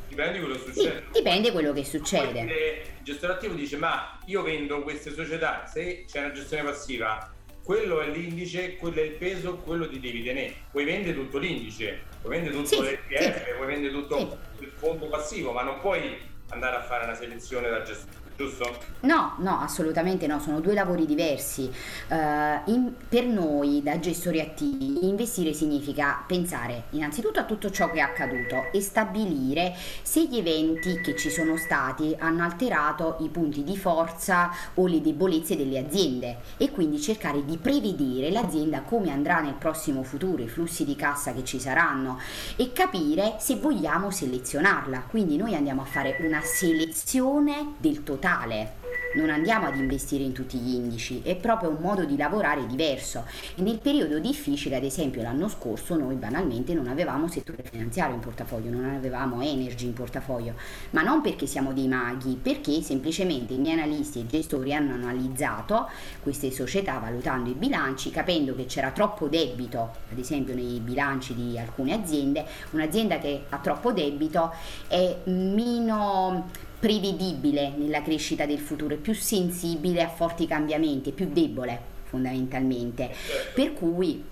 dipende 0.08 0.38
quello 0.38 0.54
che 0.54 0.60
succede. 0.60 1.02
Sì, 1.10 1.18
dipende 1.18 1.52
quello 1.52 1.72
che 1.72 1.84
succede. 1.84 2.40
Il 2.40 3.02
gestore 3.02 3.32
attivo 3.32 3.54
dice 3.54 3.76
ma 3.76 4.20
io 4.26 4.42
vendo 4.42 4.82
queste 4.82 5.12
società, 5.12 5.66
se 5.66 6.04
c'è 6.08 6.20
una 6.20 6.32
gestione 6.32 6.62
passiva, 6.62 7.34
quello 7.64 8.00
è 8.00 8.09
l'indice, 8.09 8.77
quello 8.77 9.00
è 9.00 9.05
il 9.05 9.12
peso, 9.12 9.57
quello 9.57 9.88
ti 9.88 9.98
devi 9.98 10.22
tenere. 10.22 10.55
Puoi 10.70 10.85
vendere 10.85 11.14
tutto 11.14 11.38
l'indice, 11.38 12.03
puoi 12.20 12.35
vendere 12.35 12.55
tutto 12.55 12.66
sì, 12.66 12.81
l'ETF, 12.83 13.46
sì. 13.46 13.55
puoi 13.55 13.66
vendere 13.66 13.92
tutto 13.92 14.38
sì. 14.59 14.64
il 14.64 14.70
fondo 14.77 15.09
passivo, 15.09 15.53
ma 15.53 15.62
non 15.62 15.81
puoi 15.81 16.16
andare 16.50 16.77
a 16.77 16.83
fare 16.83 17.05
una 17.05 17.14
selezione 17.14 17.70
da 17.70 17.83
gestore 17.83 18.23
giusto? 18.37 18.92
No, 19.01 19.35
no, 19.38 19.61
assolutamente 19.61 20.27
no, 20.27 20.40
sono 20.40 20.61
due 20.61 20.75
lavori 20.75 21.07
diversi. 21.07 21.70
Uh, 22.09 22.70
in, 22.70 22.92
per 23.09 23.25
noi 23.25 23.83
da 23.83 23.99
gestori 23.99 24.40
attivi 24.40 25.07
investire 25.07 25.53
significa 25.53 26.25
pensare 26.27 26.85
innanzitutto 26.90 27.38
a 27.38 27.44
tutto 27.44 27.70
ciò 27.70 27.90
che 27.90 27.99
è 27.99 28.01
accaduto 28.01 28.70
e 28.73 28.81
stabilire 28.81 29.75
se 30.03 30.27
gli 30.27 30.38
eventi 30.38 31.01
che 31.01 31.16
ci 31.16 31.31
sono 31.31 31.57
stati 31.57 32.14
hanno 32.18 32.44
alterato 32.44 33.18
i 33.20 33.29
punti 33.29 33.62
di 33.62 33.77
forza 33.77 34.51
o 34.75 34.87
le 34.87 35.01
debolezze 35.01 35.57
delle 35.57 35.79
aziende 35.79 36.38
e 36.57 36.70
quindi 36.70 37.01
cercare 37.01 37.44
di 37.44 37.59
prevedere 37.59 38.31
l'azienda 38.31 38.81
come 38.81 39.11
andrà 39.11 39.40
nel 39.40 39.55
prossimo 39.55 40.03
futuro, 40.03 40.42
i 40.42 40.49
flussi 40.49 40.85
di 40.85 40.97
cassa 40.97 41.33
che 41.33 41.44
ci 41.44 41.61
saranno 41.61 42.18
e 42.57 42.73
capire 42.73 43.37
se 43.38 43.57
vogliamo 43.57 44.11
selezionarla. 44.11 45.05
Quindi 45.09 45.37
noi 45.37 45.55
andiamo 45.55 45.83
a 45.83 45.87
fare 45.87 46.16
una 46.20 46.40
selezione 46.40 47.75
del 47.79 48.03
totale 48.03 48.23
totale. 48.24 48.82
Non 49.16 49.30
andiamo 49.30 49.66
ad 49.68 49.76
investire 49.76 50.24
in 50.24 50.32
tutti 50.32 50.58
gli 50.58 50.74
indici, 50.74 51.20
è 51.22 51.37
proprio 51.37 51.68
un 51.68 51.76
modo 51.78 52.04
di 52.04 52.16
lavorare 52.16 52.66
diverso. 52.66 53.24
E 53.54 53.62
nel 53.62 53.78
periodo 53.78 54.18
difficile, 54.18 54.74
ad 54.74 54.82
esempio 54.82 55.22
l'anno 55.22 55.46
scorso, 55.48 55.96
noi 55.96 56.16
banalmente 56.16 56.74
non 56.74 56.88
avevamo 56.88 57.28
settore 57.28 57.62
finanziario 57.62 58.16
in 58.16 58.20
portafoglio, 58.20 58.70
non 58.70 58.87
avevamo 58.87 59.40
energy 59.40 59.87
in 59.87 59.92
portafoglio, 59.92 60.54
ma 60.90 61.02
non 61.02 61.20
perché 61.20 61.46
siamo 61.46 61.72
dei 61.72 61.87
maghi, 61.87 62.37
perché 62.42 62.82
semplicemente 62.82 63.54
i 63.54 63.58
miei 63.58 63.74
analisti 63.78 64.18
e 64.18 64.26
gestori 64.26 64.74
hanno 64.74 64.94
analizzato 64.94 65.88
queste 66.20 66.50
società 66.50 66.98
valutando 66.98 67.50
i 67.50 67.54
bilanci, 67.54 68.10
capendo 68.10 68.56
che 68.56 68.66
c'era 68.66 68.90
troppo 68.90 69.28
debito, 69.28 69.92
ad 70.10 70.18
esempio 70.18 70.56
nei 70.56 70.80
bilanci 70.80 71.34
di 71.37 71.56
alcune 71.56 71.92
aziende, 71.92 72.44
un'azienda 72.70 73.18
che 73.18 73.44
ha 73.48 73.58
troppo 73.58 73.92
debito 73.92 74.52
è 74.88 75.18
meno 75.26 76.72
prevedibile 76.85 77.73
nella 77.79 78.03
crescita 78.03 78.44
del 78.44 78.59
futuro, 78.59 78.92
è 78.92 78.99
più 78.99 79.14
sensibile 79.14 80.03
a 80.03 80.09
forti 80.09 80.47
cambiamenti, 80.47 81.11
è 81.11 81.12
più 81.14 81.31
debole 81.33 81.81
fondamentalmente. 82.03 83.11
Certo. 83.11 83.53
Per 83.55 83.73
cui 83.73 84.23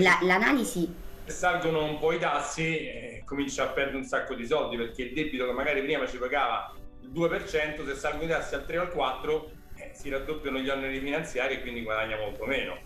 la, 0.00 0.18
l'analisi... 0.22 0.90
Se 1.26 1.30
salgono 1.30 1.84
un 1.84 1.98
po' 1.98 2.12
i 2.12 2.18
tassi 2.18 2.62
eh, 2.62 3.22
comincia 3.26 3.64
a 3.64 3.66
perdere 3.66 3.98
un 3.98 4.04
sacco 4.04 4.32
di 4.34 4.46
soldi 4.46 4.78
perché 4.78 5.02
il 5.02 5.12
debito 5.12 5.44
che 5.44 5.52
magari 5.52 5.82
prima 5.82 6.06
ci 6.06 6.16
pagava 6.16 6.74
il 7.02 7.10
2%, 7.10 7.84
se 7.84 7.94
salgono 7.94 8.24
i 8.24 8.28
tassi 8.28 8.54
al 8.54 8.64
3 8.64 8.78
o 8.78 8.80
al 8.80 8.90
4 8.90 9.50
eh, 9.76 9.90
si 9.92 10.08
raddoppiano 10.08 10.60
gli 10.60 10.70
oneri 10.70 11.00
finanziari 11.00 11.56
e 11.56 11.60
quindi 11.60 11.82
guadagna 11.82 12.16
molto 12.16 12.46
meno. 12.46 12.78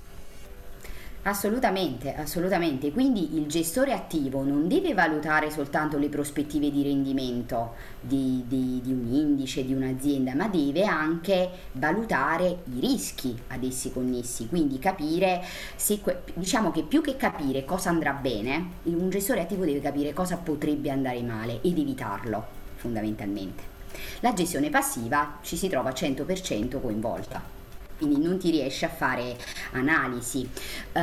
Assolutamente, 1.29 2.14
assolutamente. 2.14 2.91
Quindi 2.91 3.37
il 3.37 3.47
gestore 3.49 3.93
attivo 3.93 4.43
non 4.43 4.67
deve 4.67 4.95
valutare 4.95 5.51
soltanto 5.51 5.99
le 5.99 6.09
prospettive 6.09 6.71
di 6.71 6.83
rendimento 6.83 7.75
di, 8.01 8.45
di, 8.47 8.81
di, 8.83 8.93
un 8.93 9.12
indice, 9.12 9.62
di 9.62 9.75
un'azienda, 9.75 10.35
ma 10.35 10.49
deve 10.49 10.87
anche 10.87 11.51
valutare 11.73 12.61
i 12.75 12.81
rischi 12.81 13.37
ad 13.49 13.62
essi 13.62 13.93
connessi. 13.93 14.49
Quindi 14.49 14.79
capire 14.79 15.45
se, 15.77 16.01
diciamo 16.33 16.71
che 16.71 16.83
più 16.83 17.03
che 17.03 17.19
capire 17.19 17.67
cosa 17.67 17.91
andrà 17.91 18.12
bene, 18.12 18.71
un 18.85 19.11
gestore 19.11 19.43
attivo 19.43 19.67
deve 19.67 19.83
capire 19.83 20.14
cosa 20.14 20.38
potrebbe 20.38 20.88
andare 20.88 21.21
male 21.21 21.61
ed 21.61 21.77
evitarlo, 21.77 22.43
fondamentalmente. 22.77 23.77
La 24.21 24.33
gestione 24.33 24.71
passiva 24.71 25.41
ci 25.43 25.59
si 25.59 25.69
trova 25.69 25.91
100% 25.91 26.81
coinvolta 26.81 27.58
quindi 27.99 28.25
non 28.25 28.39
ti 28.39 28.51
riesci 28.51 28.85
a 28.85 28.89
fare 28.89 29.37
analisi. 29.73 30.49
Uh, 30.93 31.01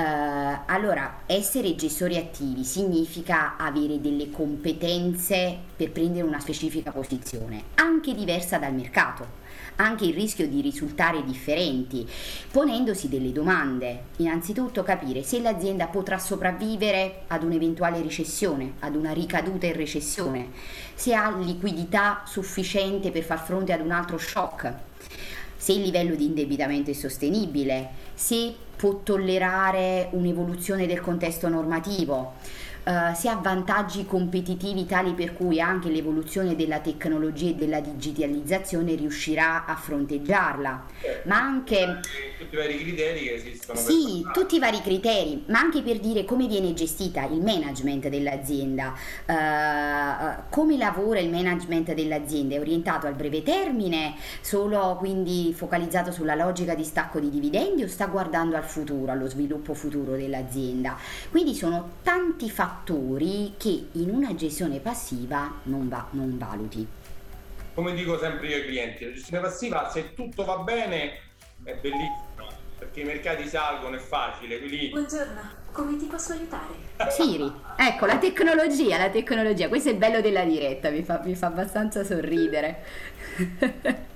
allora, 0.66 1.22
essere 1.26 1.76
gestori 1.76 2.18
attivi 2.18 2.64
significa 2.64 3.58
avere 3.58 4.02
delle 4.02 4.32
competenze 4.32 5.58
per 5.76 5.92
prendere 5.92 6.26
una 6.26 6.40
specifica 6.40 6.92
posizione, 6.92 7.64
anche 7.76 8.16
diversa 8.16 8.58
dal 8.58 8.74
mercato 8.74 9.44
anche 9.78 10.06
il 10.06 10.14
rischio 10.14 10.48
di 10.48 10.62
risultare 10.62 11.24
differenti, 11.24 12.08
ponendosi 12.52 13.10
delle 13.10 13.32
domande. 13.32 14.04
Innanzitutto 14.18 14.84
capire 14.84 15.24
se 15.24 15.42
l'azienda 15.42 15.88
potrà 15.88 16.18
sopravvivere 16.18 17.24
ad 17.28 17.44
un'eventuale 17.44 18.02
recessione, 18.02 18.74
ad 18.80 18.96
una 18.96 19.12
ricaduta 19.12 19.66
in 19.66 19.74
recessione, 19.74 20.52
se 20.94 21.14
ha 21.14 21.36
liquidità 21.36 22.24
sufficiente 22.26 23.12
per 23.12 23.24
far 23.24 23.44
fronte 23.44 23.74
ad 23.74 23.82
un 23.82 23.92
altro 23.92 24.18
shock 24.18 24.74
se 25.66 25.72
il 25.72 25.82
livello 25.82 26.14
di 26.14 26.26
indebitamento 26.26 26.92
è 26.92 26.94
sostenibile, 26.94 27.90
se 28.14 28.54
può 28.76 29.00
tollerare 29.02 30.10
un'evoluzione 30.12 30.86
del 30.86 31.02
contesto 31.02 31.50
normativo, 31.50 32.34
uh, 32.86 33.14
si 33.14 33.28
ha 33.28 33.36
vantaggi 33.36 34.06
competitivi 34.06 34.86
tali 34.86 35.14
per 35.14 35.34
cui 35.34 35.60
anche 35.60 35.90
l'evoluzione 35.90 36.56
della 36.56 36.80
tecnologia 36.80 37.50
e 37.50 37.56
della 37.56 37.80
digitalizzazione 37.80 38.96
riuscirà 38.96 39.66
a 39.66 39.76
fronteggiarla, 39.76 40.86
ma 41.26 41.38
anche 41.38 42.00
tutti 42.38 42.56
i 42.56 42.58
vari 42.58 42.78
criteri 42.78 43.20
che 43.24 43.34
esistono. 43.34 43.80
Sì, 43.80 44.24
tutti 44.32 44.56
i 44.56 44.60
vari 44.60 44.82
criteri, 44.82 45.44
ma 45.48 45.60
anche 45.60 45.82
per 45.82 46.00
dire 46.00 46.26
come 46.26 46.48
viene 46.48 46.74
gestita 46.74 47.26
il 47.26 47.42
management 47.42 48.08
dell'azienda, 48.08 48.94
uh, 49.26 50.44
come 50.50 50.78
lavora 50.78 51.20
il 51.20 51.30
management 51.30 51.94
dell'azienda, 51.94 52.56
è 52.56 52.60
orientato 52.60 53.08
al 53.08 53.16
breve 53.16 53.42
termine, 53.44 54.16
solo 54.42 54.96
quindi 55.00 55.54
focalizzato 55.54 56.12
sulla 56.12 56.36
logica 56.36 56.76
di 56.76 56.84
stacco 56.84 57.20
di 57.20 57.30
dividendi 57.30 57.84
o 57.84 57.88
sta 57.88 58.06
guardando 58.06 58.56
al 58.56 58.64
futuro, 58.64 59.12
allo 59.12 59.28
sviluppo 59.28 59.74
futuro 59.74 60.16
dell'azienda. 60.16 60.98
Quindi 61.32 61.56
sono 61.56 61.90
tanti 62.04 62.50
fattori 62.50 62.74
fattori 62.76 63.54
che 63.58 63.88
in 63.94 64.10
una 64.10 64.36
gestione 64.36 64.80
passiva 64.80 65.62
non, 65.64 65.88
va, 65.88 66.08
non 66.12 66.38
valuti. 66.38 66.86
Come 67.74 67.94
dico 67.94 68.18
sempre 68.18 68.48
io 68.48 68.56
ai 68.58 68.66
clienti, 68.66 69.06
la 69.06 69.12
gestione 69.14 69.44
passiva 69.44 69.90
se 69.90 70.14
tutto 70.14 70.44
va 70.44 70.58
bene 70.58 71.20
è 71.64 71.74
bellissimo 71.76 72.54
perché 72.78 73.02
i 73.02 73.04
mercati 73.06 73.48
salgono, 73.48 73.96
è 73.96 74.00
facile. 74.00 74.60
Quindi... 74.60 74.90
Buongiorno, 74.90 75.42
come 75.72 75.98
ti 75.98 76.06
posso 76.06 76.34
aiutare? 76.34 76.74
Siri, 77.10 77.52
ecco 77.78 78.06
la 78.06 78.18
tecnologia, 78.18 78.98
la 78.98 79.10
tecnologia, 79.10 79.70
questo 79.70 79.90
è 79.90 79.92
il 79.94 79.98
bello 79.98 80.22
della 80.22 80.44
diretta, 80.44 80.90
mi 80.90 81.04
fa, 81.04 81.22
mi 81.24 81.36
fa 81.36 81.48
abbastanza 81.48 82.04
sorridere. 82.04 82.84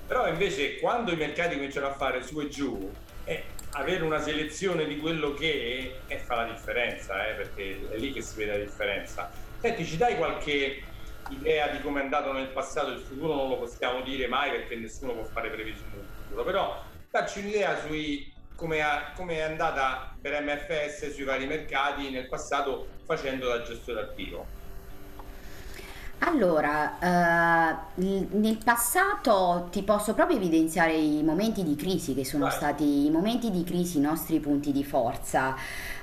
Però 0.06 0.28
invece 0.28 0.78
quando 0.78 1.12
i 1.12 1.16
mercati 1.16 1.54
cominciano 1.54 1.86
a 1.86 1.92
fare 1.92 2.22
su 2.22 2.40
e 2.40 2.48
giù, 2.48 2.90
eh, 3.24 3.44
avere 3.72 4.02
una 4.02 4.20
selezione 4.20 4.86
di 4.86 4.98
quello 4.98 5.32
che 5.34 6.04
è, 6.06 6.18
fa 6.18 6.36
la 6.36 6.52
differenza, 6.52 7.28
eh, 7.28 7.34
perché 7.34 7.88
è 7.90 7.96
lì 7.96 8.12
che 8.12 8.22
si 8.22 8.38
vede 8.38 8.58
la 8.58 8.64
differenza. 8.64 9.30
Senti, 9.56 9.84
ci 9.84 9.96
dai 9.96 10.16
qualche 10.16 10.82
idea 11.30 11.68
di 11.68 11.80
come 11.80 12.00
è 12.00 12.04
andato 12.04 12.32
nel 12.32 12.50
passato, 12.50 12.90
il 12.90 13.00
futuro 13.00 13.34
non 13.34 13.48
lo 13.48 13.58
possiamo 13.58 14.02
dire 14.02 14.26
mai 14.26 14.50
perché 14.50 14.76
nessuno 14.76 15.12
può 15.14 15.24
fare 15.24 15.50
previsioni 15.50 15.92
del 15.94 16.10
futuro, 16.16 16.44
però 16.44 16.74
darci 17.08 17.40
un'idea 17.40 17.78
sui 17.80 18.32
come, 18.60 18.78
è 18.78 19.40
andata 19.40 20.14
per 20.20 20.42
MFS 20.42 21.14
sui 21.14 21.24
vari 21.24 21.46
mercati 21.46 22.10
nel 22.10 22.28
passato 22.28 22.96
facendo 23.06 23.48
da 23.48 23.62
gestore 23.62 24.00
attivo. 24.02 24.59
Allora, 26.22 26.98
eh, 26.98 27.76
nel 27.94 28.58
passato 28.62 29.68
ti 29.70 29.82
posso 29.82 30.12
proprio 30.12 30.36
evidenziare 30.36 30.94
i 30.94 31.22
momenti 31.22 31.62
di 31.62 31.74
crisi 31.76 32.14
che 32.14 32.26
sono 32.26 32.44
Vai. 32.44 32.52
stati 32.52 33.06
i 33.06 33.10
momenti 33.10 33.50
di 33.50 33.64
crisi, 33.64 33.98
i 33.98 34.02
nostri 34.02 34.38
punti 34.38 34.70
di 34.70 34.84
forza. 34.84 35.56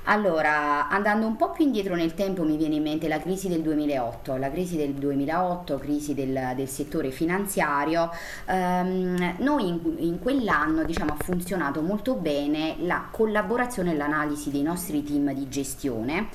Allora, 0.09 0.87
andando 0.87 1.27
un 1.27 1.35
po' 1.35 1.51
più 1.51 1.65
indietro 1.65 1.93
nel 1.93 2.13
tempo 2.13 2.43
mi 2.43 2.55
viene 2.55 2.75
in 2.75 2.81
mente 2.81 3.07
la 3.09 3.19
crisi 3.19 3.49
del 3.49 3.61
2008, 3.61 4.37
la 4.37 4.49
crisi 4.49 4.77
del 4.77 4.93
2008, 4.93 5.77
crisi 5.77 6.13
del, 6.13 6.53
del 6.55 6.67
settore 6.67 7.11
finanziario. 7.11 8.09
Um, 8.47 9.35
noi 9.39 9.67
in, 9.67 9.95
in, 9.97 10.19
quell'anno 10.19 10.83
diciamo, 10.83 11.11
ha 11.11 11.23
funzionato 11.23 11.81
molto 11.81 12.13
bene 12.15 12.77
la 12.79 13.07
collaborazione 13.11 13.91
e 13.91 13.95
l'analisi 13.95 14.49
dei 14.49 14.63
nostri 14.63 15.03
team 15.03 15.33
di 15.33 15.49
gestione 15.49 16.27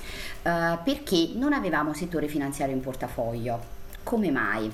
uh, 0.43 0.77
perché 0.83 1.31
non 1.33 1.51
avevamo 1.51 1.93
settore 1.93 2.27
finanziario 2.27 2.75
in 2.75 2.81
portafoglio. 2.81 3.72
Come 4.03 4.31
mai? 4.31 4.71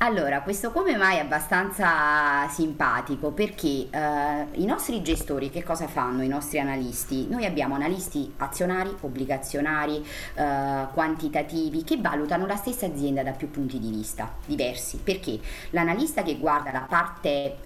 Allora, 0.00 0.42
questo 0.42 0.70
come 0.70 0.96
mai 0.96 1.16
è 1.16 1.20
abbastanza 1.20 2.46
simpatico 2.48 3.32
perché 3.32 3.88
eh, 3.90 4.46
i 4.52 4.64
nostri 4.64 5.02
gestori 5.02 5.50
che 5.50 5.64
cosa 5.64 5.88
fanno, 5.88 6.22
i 6.22 6.28
nostri 6.28 6.60
analisti? 6.60 7.26
Noi 7.28 7.44
abbiamo 7.44 7.74
analisti 7.74 8.32
azionari, 8.36 8.94
obbligazionari, 9.00 10.06
eh, 10.34 10.86
quantitativi 10.92 11.82
che 11.82 11.96
valutano 12.00 12.46
la 12.46 12.54
stessa 12.54 12.86
azienda 12.86 13.24
da 13.24 13.32
più 13.32 13.50
punti 13.50 13.80
di 13.80 13.90
vista 13.90 14.32
diversi. 14.46 14.98
Perché 15.02 15.40
l'analista 15.70 16.22
che 16.22 16.36
guarda 16.36 16.70
la 16.70 16.86
parte 16.88 17.56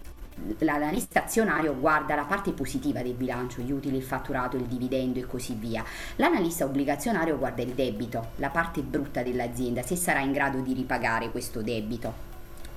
l'analista 0.58 1.24
azionario 1.24 1.76
guarda 1.78 2.14
la 2.14 2.24
parte 2.24 2.52
positiva 2.52 3.02
del 3.02 3.14
bilancio, 3.14 3.60
gli 3.60 3.72
utili, 3.72 3.96
il 3.96 4.02
fatturato, 4.02 4.56
il 4.56 4.64
dividendo 4.64 5.18
e 5.18 5.26
così 5.26 5.54
via. 5.54 5.84
L'analista 6.16 6.64
obbligazionario 6.64 7.38
guarda 7.38 7.62
il 7.62 7.72
debito, 7.72 8.30
la 8.36 8.50
parte 8.50 8.82
brutta 8.82 9.22
dell'azienda, 9.22 9.82
se 9.82 9.96
sarà 9.96 10.20
in 10.20 10.32
grado 10.32 10.58
di 10.60 10.72
ripagare 10.72 11.30
questo 11.30 11.62
debito. 11.62 12.30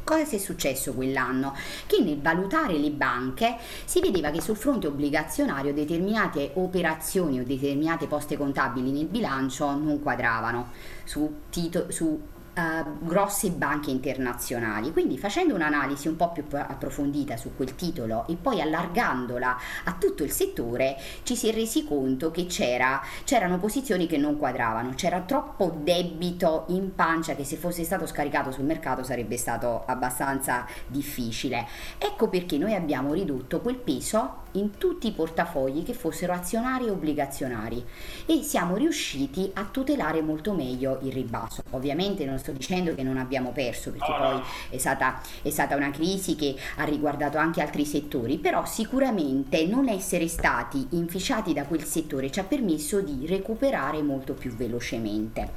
Cosa 0.05 0.23
si 0.23 0.35
è 0.35 0.37
successo 0.37 0.93
quell'anno? 0.93 1.55
Che 1.87 1.99
nel 1.99 2.21
valutare 2.21 2.77
le 2.77 2.91
banche 2.91 3.57
si 3.85 3.99
vedeva 4.01 4.29
che 4.29 4.39
sul 4.39 4.55
fronte 4.55 4.85
obbligazionario 4.85 5.73
determinate 5.73 6.51
operazioni 6.53 7.39
o 7.39 7.43
determinate 7.43 8.05
poste 8.05 8.37
contabili 8.37 8.91
nel 8.91 9.07
bilancio 9.07 9.71
non 9.71 9.99
quadravano 10.03 10.69
su, 11.05 11.37
tito- 11.49 11.89
su 11.89 12.21
uh, 12.55 13.05
grosse 13.05 13.51
banche 13.51 13.91
internazionali. 13.91 14.91
Quindi 14.91 15.17
facendo 15.17 15.53
un'analisi 15.53 16.07
un 16.07 16.15
po' 16.15 16.31
più 16.31 16.45
approfondita 16.51 17.37
su 17.37 17.55
quel 17.55 17.75
titolo 17.75 18.25
e 18.27 18.35
poi 18.35 18.61
allargandola 18.61 19.57
a 19.85 19.95
tutto 19.99 20.23
il 20.23 20.31
settore, 20.31 20.97
ci 21.23 21.35
si 21.35 21.49
è 21.49 21.53
resi 21.53 21.85
conto 21.85 22.31
che 22.31 22.45
c'era, 22.45 23.01
c'erano 23.23 23.57
posizioni 23.57 24.07
che 24.07 24.17
non 24.17 24.37
quadravano, 24.37 24.93
c'era 24.95 25.21
troppo 25.21 25.73
debito 25.77 26.65
in 26.69 26.95
pancia 26.95 27.35
che 27.35 27.43
se 27.43 27.57
fosse 27.57 27.83
stato 27.83 28.05
scaricato 28.05 28.51
sul 28.51 28.65
mercato 28.65 29.03
sarebbe 29.03 29.37
stato 29.37 29.83
abbastanza 29.85 30.65
difficile. 30.87 31.67
Ecco 31.97 32.29
perché 32.29 32.57
noi 32.57 32.73
abbiamo 32.73 33.13
ridotto 33.13 33.61
quel 33.61 33.77
peso 33.77 34.43
in 34.55 34.77
tutti 34.77 35.07
i 35.07 35.11
portafogli 35.11 35.83
che 35.83 35.93
fossero 35.93 36.33
azionari 36.33 36.87
e 36.87 36.89
obbligazionari 36.89 37.83
e 38.25 38.41
siamo 38.41 38.75
riusciti 38.75 39.49
a 39.53 39.65
tutelare 39.65 40.21
molto 40.21 40.53
meglio 40.53 40.99
il 41.03 41.11
ribasso. 41.11 41.63
Ovviamente 41.71 42.25
non 42.25 42.37
sto 42.39 42.51
dicendo 42.51 42.93
che 42.95 43.03
non 43.03 43.17
abbiamo 43.17 43.51
perso 43.51 43.91
perché 43.91 44.13
poi 44.17 44.41
è 44.69 44.77
stata, 44.77 45.21
è 45.41 45.49
stata 45.49 45.75
una 45.75 45.91
crisi 45.91 46.35
che 46.35 46.55
ha 46.77 46.83
riguardato 46.83 47.37
anche 47.37 47.61
altri 47.61 47.85
settori, 47.85 48.37
però 48.37 48.65
sicuramente 48.65 49.65
non 49.65 49.87
essere 49.87 50.27
stati 50.27 50.87
inficiati 50.91 51.53
da 51.53 51.65
quel 51.65 51.83
settore 51.83 52.31
ci 52.31 52.39
ha 52.39 52.43
permesso 52.43 53.01
di 53.01 53.25
recuperare 53.25 54.01
molto 54.01 54.33
più 54.33 54.55
velocemente. 54.55 55.51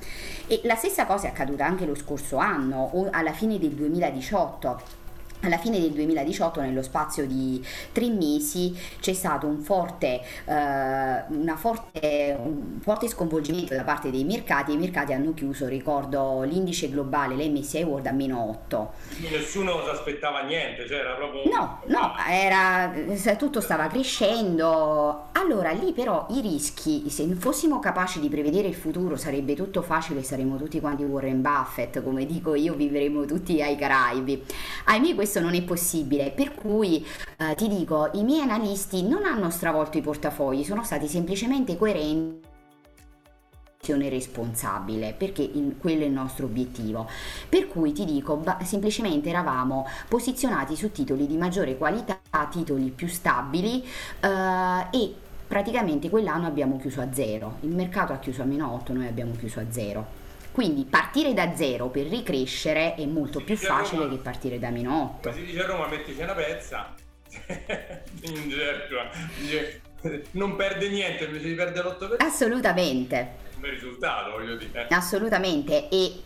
E 0.46 0.60
la 0.64 0.76
stessa 0.76 1.06
cosa 1.06 1.26
è 1.26 1.30
accaduta 1.30 1.64
anche 1.64 1.86
lo 1.86 1.94
scorso 1.94 2.36
anno 2.36 2.90
o 2.92 3.08
alla 3.10 3.32
fine 3.32 3.58
del 3.58 3.70
2018 3.70 5.06
alla 5.42 5.58
fine 5.58 5.80
del 5.80 5.90
2018, 5.92 6.60
nello 6.60 6.82
spazio 6.82 7.26
di 7.26 7.64
tre 7.92 8.08
mesi, 8.08 8.76
c'è 9.00 9.12
stato 9.12 9.46
un 9.46 9.60
forte, 9.60 10.20
eh, 10.44 11.22
forte, 11.56 12.36
un 12.38 12.80
forte, 12.80 13.08
sconvolgimento 13.08 13.74
da 13.74 13.84
parte 13.84 14.10
dei 14.10 14.24
mercati. 14.24 14.72
I 14.72 14.76
mercati 14.76 15.12
hanno 15.12 15.34
chiuso, 15.34 15.66
ricordo, 15.66 16.42
l'indice 16.42 16.90
globale, 16.90 17.34
l'MSI 17.34 17.82
World 17.82 18.06
a 18.06 18.12
meno 18.12 18.48
8. 18.50 18.92
Nessuno 19.30 19.82
si 19.84 19.90
aspettava 19.90 20.42
niente, 20.42 20.86
cioè 20.86 20.98
era 20.98 21.14
proprio... 21.14 21.42
No, 21.44 21.82
no, 21.86 22.14
era, 22.28 22.92
tutto 23.36 23.60
stava 23.60 23.86
crescendo. 23.86 25.26
Allora 25.32 25.70
lì 25.70 25.92
però 25.92 26.26
i 26.30 26.40
rischi, 26.40 27.08
se 27.10 27.26
fossimo 27.34 27.78
capaci 27.78 28.18
di 28.18 28.28
prevedere 28.28 28.68
il 28.68 28.74
futuro 28.74 29.16
sarebbe 29.16 29.54
tutto 29.54 29.82
facile, 29.82 30.22
saremmo 30.22 30.56
tutti 30.56 30.80
quanti 30.80 31.04
Warren 31.04 31.40
Buffett, 31.40 32.02
come 32.02 32.26
dico 32.26 32.54
io, 32.54 32.74
vivremmo 32.74 33.24
tutti 33.24 33.62
ai 33.62 33.76
Caraibi. 33.76 34.44
Ahimè 34.84 35.14
questo 35.28 35.40
non 35.40 35.54
è 35.54 35.62
possibile, 35.62 36.30
per 36.30 36.54
cui 36.54 37.06
eh, 37.36 37.54
ti 37.54 37.68
dico, 37.68 38.08
i 38.14 38.22
miei 38.24 38.40
analisti 38.40 39.06
non 39.06 39.26
hanno 39.26 39.50
stravolto 39.50 39.98
i 39.98 40.00
portafogli, 40.00 40.64
sono 40.64 40.82
stati 40.82 41.06
semplicemente 41.06 41.76
coerenti 41.76 42.46
responsabile 44.08 45.14
perché 45.16 45.40
il, 45.40 45.76
quello 45.78 46.02
è 46.02 46.06
il 46.06 46.12
nostro 46.12 46.44
obiettivo. 46.44 47.08
Per 47.48 47.68
cui 47.68 47.92
ti 47.92 48.04
dico 48.04 48.36
ba- 48.36 48.58
semplicemente 48.62 49.28
eravamo 49.30 49.86
posizionati 50.08 50.76
su 50.76 50.92
titoli 50.92 51.26
di 51.26 51.36
maggiore 51.36 51.76
qualità 51.78 52.20
titoli 52.50 52.90
più 52.90 53.08
stabili 53.08 53.82
eh, 54.20 54.86
e 54.90 55.14
praticamente 55.46 56.10
quell'anno 56.10 56.46
abbiamo 56.46 56.76
chiuso 56.78 57.00
a 57.00 57.12
zero. 57.12 57.56
Il 57.60 57.74
mercato 57.74 58.12
ha 58.12 58.18
chiuso 58.18 58.42
a 58.42 58.46
meno 58.46 58.70
8 58.72 58.92
noi 58.92 59.06
abbiamo 59.06 59.32
chiuso 59.38 59.60
a 59.60 59.64
zero 59.70 60.17
quindi 60.58 60.86
partire 60.86 61.34
da 61.34 61.54
zero 61.54 61.86
per 61.86 62.08
ricrescere 62.08 62.96
è 62.96 63.06
molto 63.06 63.40
più 63.44 63.56
facile 63.56 64.02
Roma, 64.02 64.16
che 64.16 64.20
partire 64.20 64.58
da 64.58 64.70
meno 64.70 65.12
8. 65.20 65.32
Si 65.32 65.44
dice 65.44 65.62
a 65.62 65.66
Roma 65.66 65.86
mettici 65.86 66.20
una 66.20 66.32
pezza, 66.32 66.94
in 68.22 68.48
gergo, 68.48 68.98
non 70.32 70.56
perde 70.56 70.88
niente 70.88 71.26
invece 71.26 71.46
di 71.46 71.54
perdere 71.54 71.90
l'8%. 71.90 72.16
Assolutamente. 72.18 73.34
Un 73.56 73.70
risultato, 73.70 74.32
voglio 74.32 74.56
dire. 74.56 74.88
Assolutamente. 74.90 75.88
E 75.90 76.22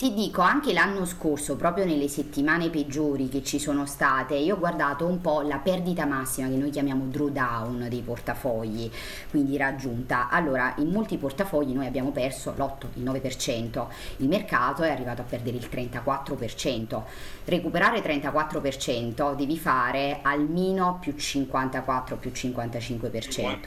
ti 0.00 0.14
dico, 0.14 0.40
anche 0.40 0.72
l'anno 0.72 1.04
scorso, 1.04 1.56
proprio 1.56 1.84
nelle 1.84 2.08
settimane 2.08 2.70
peggiori 2.70 3.28
che 3.28 3.44
ci 3.44 3.58
sono 3.58 3.84
state, 3.84 4.34
io 4.34 4.54
ho 4.54 4.58
guardato 4.58 5.04
un 5.04 5.20
po' 5.20 5.42
la 5.42 5.58
perdita 5.58 6.06
massima 6.06 6.48
che 6.48 6.54
noi 6.54 6.70
chiamiamo 6.70 7.04
drawdown 7.04 7.86
dei 7.90 8.00
portafogli, 8.00 8.90
quindi 9.28 9.58
raggiunta. 9.58 10.30
Allora, 10.30 10.72
in 10.78 10.88
molti 10.88 11.18
portafogli 11.18 11.74
noi 11.74 11.84
abbiamo 11.84 12.12
perso 12.12 12.54
l'8, 12.56 12.86
il 12.94 13.04
9%, 13.04 13.86
il 14.16 14.28
mercato 14.28 14.84
è 14.84 14.90
arrivato 14.90 15.20
a 15.20 15.24
perdere 15.24 15.58
il 15.58 15.68
34%. 15.70 17.02
Recuperare 17.44 18.02
34% 18.02 19.34
devi 19.36 19.58
fare 19.58 20.20
almeno 20.22 20.96
più 20.98 21.14
54, 21.14 22.16
più 22.16 22.30
55%, 22.34 23.58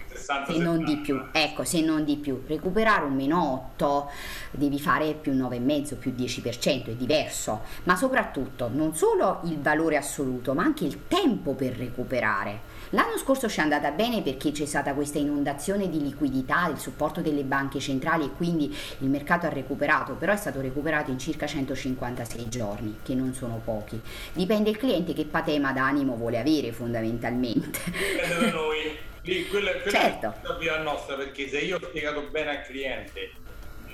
se 0.47 0.57
non 0.57 0.83
di 0.83 0.97
più. 0.97 1.21
Ecco, 1.31 1.63
se 1.63 1.81
non 1.81 2.03
di 2.03 2.15
più. 2.15 2.41
Recuperare 2.47 3.05
un 3.05 3.13
meno 3.13 3.69
8 3.75 4.09
devi 4.49 4.79
fare 4.79 5.13
più 5.13 5.33
9,5, 5.33 5.97
più 5.99 6.09
10 6.09 6.21
10%, 6.23 6.87
è 6.87 6.91
diverso, 6.91 7.61
ma 7.83 7.95
soprattutto 7.95 8.69
non 8.71 8.95
solo 8.95 9.41
il 9.45 9.59
valore 9.59 9.97
assoluto, 9.97 10.53
ma 10.53 10.63
anche 10.63 10.85
il 10.85 11.07
tempo 11.07 11.53
per 11.53 11.75
recuperare. 11.75 12.71
L'anno 12.93 13.17
scorso 13.17 13.49
ci 13.49 13.59
è 13.59 13.63
andata 13.63 13.89
bene 13.89 14.21
perché 14.21 14.51
c'è 14.51 14.65
stata 14.65 14.93
questa 14.93 15.17
inondazione 15.17 15.89
di 15.89 15.99
liquidità, 15.99 16.67
il 16.67 16.77
supporto 16.77 17.21
delle 17.21 17.43
banche 17.43 17.79
centrali 17.79 18.25
e 18.25 18.31
quindi 18.31 18.75
il 18.99 19.07
mercato 19.07 19.47
ha 19.47 19.49
recuperato, 19.49 20.13
però 20.13 20.31
è 20.31 20.37
stato 20.37 20.61
recuperato 20.61 21.09
in 21.09 21.17
circa 21.17 21.47
156 21.47 22.49
giorni, 22.49 22.97
che 23.03 23.15
non 23.15 23.33
sono 23.33 23.59
pochi. 23.63 23.99
Dipende 24.33 24.69
il 24.69 24.77
cliente 24.77 25.13
che 25.13 25.25
patema 25.25 25.71
d'animo 25.73 26.15
vuole 26.15 26.37
avere 26.39 26.71
fondamentalmente. 26.71 27.79
Dipende 27.85 28.45
da 28.45 28.51
noi. 28.51 28.97
Lì, 29.23 29.47
quella, 29.47 29.71
quella 29.71 29.99
certo. 29.99 30.35
è 30.59 30.65
la 30.65 30.81
nostra 30.81 31.15
perché 31.15 31.47
se 31.47 31.59
io 31.59 31.77
ho 31.77 31.87
spiegato 31.87 32.27
bene 32.29 32.49
al 32.49 32.61
cliente 32.63 33.31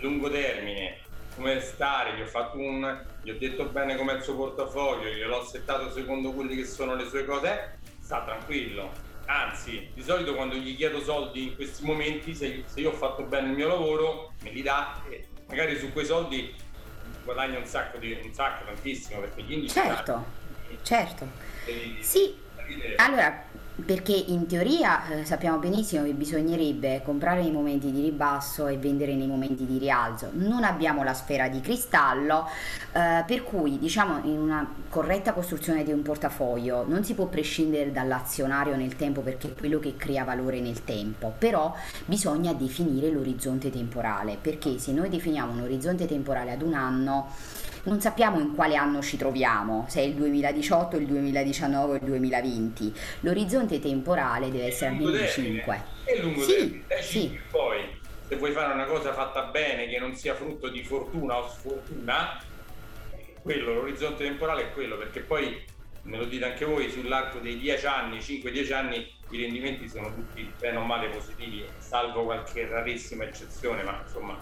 lungo 0.02 0.30
termine 0.30 0.98
come 1.39 1.62
stare, 1.62 2.17
gli 2.17 2.21
ho 2.21 2.25
fatto 2.25 2.58
un, 2.58 3.06
gli 3.21 3.30
ho 3.30 3.38
detto 3.38 3.63
bene 3.69 3.95
com'è 3.95 4.13
il 4.15 4.21
suo 4.21 4.36
portafoglio, 4.36 5.08
gliel'ho 5.10 5.45
settato 5.45 5.89
secondo 5.89 6.34
quelle 6.34 6.54
che 6.54 6.65
sono 6.65 6.95
le 6.95 7.08
sue 7.08 7.23
cose, 7.23 7.78
sta 8.02 8.23
tranquillo. 8.23 8.91
Anzi, 9.25 9.89
di 9.93 10.04
solito 10.04 10.36
quando 10.36 10.56
gli 10.56 10.75
chiedo 10.75 11.02
soldi 11.02 11.47
in 11.47 11.56
questi 11.56 11.86
momenti, 11.86 12.36
se, 12.36 12.65
se 12.65 12.82
io 12.82 12.89
ho 12.89 12.93
fatto 12.93 13.23
bene 13.23 13.47
il 13.47 13.56
mio 13.56 13.69
lavoro, 13.69 14.34
me 14.41 14.52
li 14.52 14.62
dà 14.62 15.02
e 15.08 15.28
magari 15.47 15.78
su 15.78 15.93
quei 15.93 16.06
soldi 16.06 16.54
guadagno 17.23 17.60
un 17.60 17.65
sacco, 17.65 17.97
di, 17.99 18.19
un 18.21 18.34
sacco 18.34 18.65
tantissimo 18.65 19.21
perché 19.21 19.41
gli 19.43 19.54
indici... 19.54 19.73
Certo, 19.73 20.25
certo. 20.82 21.28
Sì, 22.02 22.38
allora 22.97 23.45
perché 23.86 24.13
in 24.13 24.46
teoria 24.48 25.08
eh, 25.08 25.26
sappiamo 25.26 25.58
benissimo 25.58 26.04
che 26.04 26.13
bisognerebbe 26.13 27.02
comprare 27.04 27.42
nei 27.42 27.52
momenti 27.52 27.92
di 27.92 28.02
ribasso 28.02 28.68
e 28.68 28.78
vendere 28.78 29.15
nei 29.15 29.28
momenti 29.28 29.65
di 29.65 29.78
rialzo. 29.78 30.30
Non 30.34 30.63
abbiamo 30.63 31.04
la 31.04 31.13
sfera 31.13 31.48
di 31.48 31.62
cristallo, 31.62 32.48
eh, 32.92 33.24
per 33.26 33.44
cui 33.44 33.78
diciamo 33.78 34.22
in 34.24 34.38
una 34.38 34.68
corretta 34.89 35.34
costruzione 35.34 35.84
di 35.84 35.92
un 35.92 36.02
portafoglio 36.02 36.86
non 36.88 37.04
si 37.04 37.13
può 37.13 37.26
prescindere 37.26 37.92
dall'azionario 37.92 38.76
nel 38.76 38.96
tempo 38.96 39.22
perché 39.22 39.50
è 39.50 39.54
quello 39.54 39.80
che 39.80 39.96
crea 39.96 40.24
valore 40.24 40.60
nel 40.60 40.84
tempo, 40.84 41.34
però 41.38 41.74
bisogna 42.06 42.54
definire 42.54 43.10
l'orizzonte 43.12 43.70
temporale, 43.70 44.38
perché 44.39 44.78
se 44.78 44.92
noi 44.92 45.10
definiamo 45.10 45.52
un 45.52 45.62
orizzonte 45.62 46.06
temporale 46.06 46.52
ad 46.52 46.62
un 46.62 46.74
anno 46.74 47.28
non 47.84 48.02
sappiamo 48.02 48.39
in 48.39 48.56
quale 48.56 48.76
anno 48.76 49.02
ci 49.02 49.18
troviamo, 49.18 49.86
se 49.88 50.02
è 50.02 50.04
il 50.04 50.13
2018, 50.15 50.98
il 50.98 51.06
2019 51.06 51.92
o 51.92 51.96
il 51.96 52.02
2020. 52.02 52.94
L'orizzonte 53.22 53.80
temporale 53.80 54.52
deve 54.52 54.68
essere 54.68 54.92
almeno 54.92 55.12
di 55.12 55.28
5. 55.28 55.84
E 56.06 56.22
lungo 56.22 56.42
sì, 56.42 56.84
termine. 56.88 57.02
sì. 57.02 57.39
Poi, 57.50 57.98
se 58.28 58.36
vuoi 58.36 58.52
fare 58.52 58.74
una 58.74 58.86
cosa 58.86 59.13
fatta 59.13 59.44
bene, 59.44 59.88
che 59.88 60.00
non 60.00 60.15
sia 60.15 60.36
frutto 60.36 60.70
di 60.70 60.84
fortuna 60.84 61.38
o 61.38 61.50
sfortuna, 61.50 62.42
quello, 63.42 63.74
l'orizzonte 63.74 64.24
temporale 64.24 64.63
è 64.63 64.72
quello, 64.72 64.98
perché 64.98 65.22
poi, 65.22 65.63
me 66.04 66.18
lo 66.18 66.26
dite 66.26 66.46
anche 66.46 66.65
voi, 66.65 66.89
sull'arco 66.89 67.39
dei 67.39 67.58
10 67.58 67.86
anni, 67.86 68.18
5-10 68.18 68.74
anni, 68.74 69.18
i 69.32 69.42
rendimenti 69.42 69.88
sono 69.88 70.13
tutti 70.13 70.52
bene 70.60 70.78
o 70.78 70.84
male 70.84 71.10
positivi, 71.10 71.63
salvo 71.78 72.24
qualche 72.24 72.68
rarissima 72.68 73.26
eccezione, 73.26 73.84
ma 73.84 74.02
insomma 74.04 74.38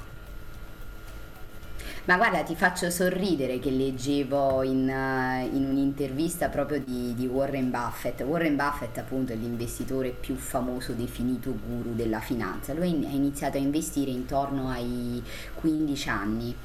ma 2.05 2.15
guarda, 2.17 2.41
ti 2.43 2.55
faccio 2.55 2.89
sorridere 2.89 3.59
che 3.59 3.69
leggevo 3.69 4.63
in, 4.63 4.87
uh, 4.87 5.55
in 5.55 5.65
un'intervista 5.65 6.47
proprio 6.47 6.79
di, 6.79 7.13
di, 7.15 7.27
Warren 7.27 7.69
Buffett. 7.69 8.21
Warren 8.21 8.55
Buffett 8.55 8.97
appunto 8.97 9.33
è 9.33 9.35
l'investitore 9.35 10.09
più 10.09 10.35
famoso 10.35 10.93
definito 10.93 11.53
guru 11.53 11.93
della 11.95 12.19
finanza. 12.19 12.73
Lui 12.73 13.05
ha 13.05 13.13
iniziato 13.13 13.57
a 13.57 13.59
investire 13.59 14.11
intorno 14.11 14.69
ai 14.69 15.21
15 15.55 16.09
anni, 16.09 16.55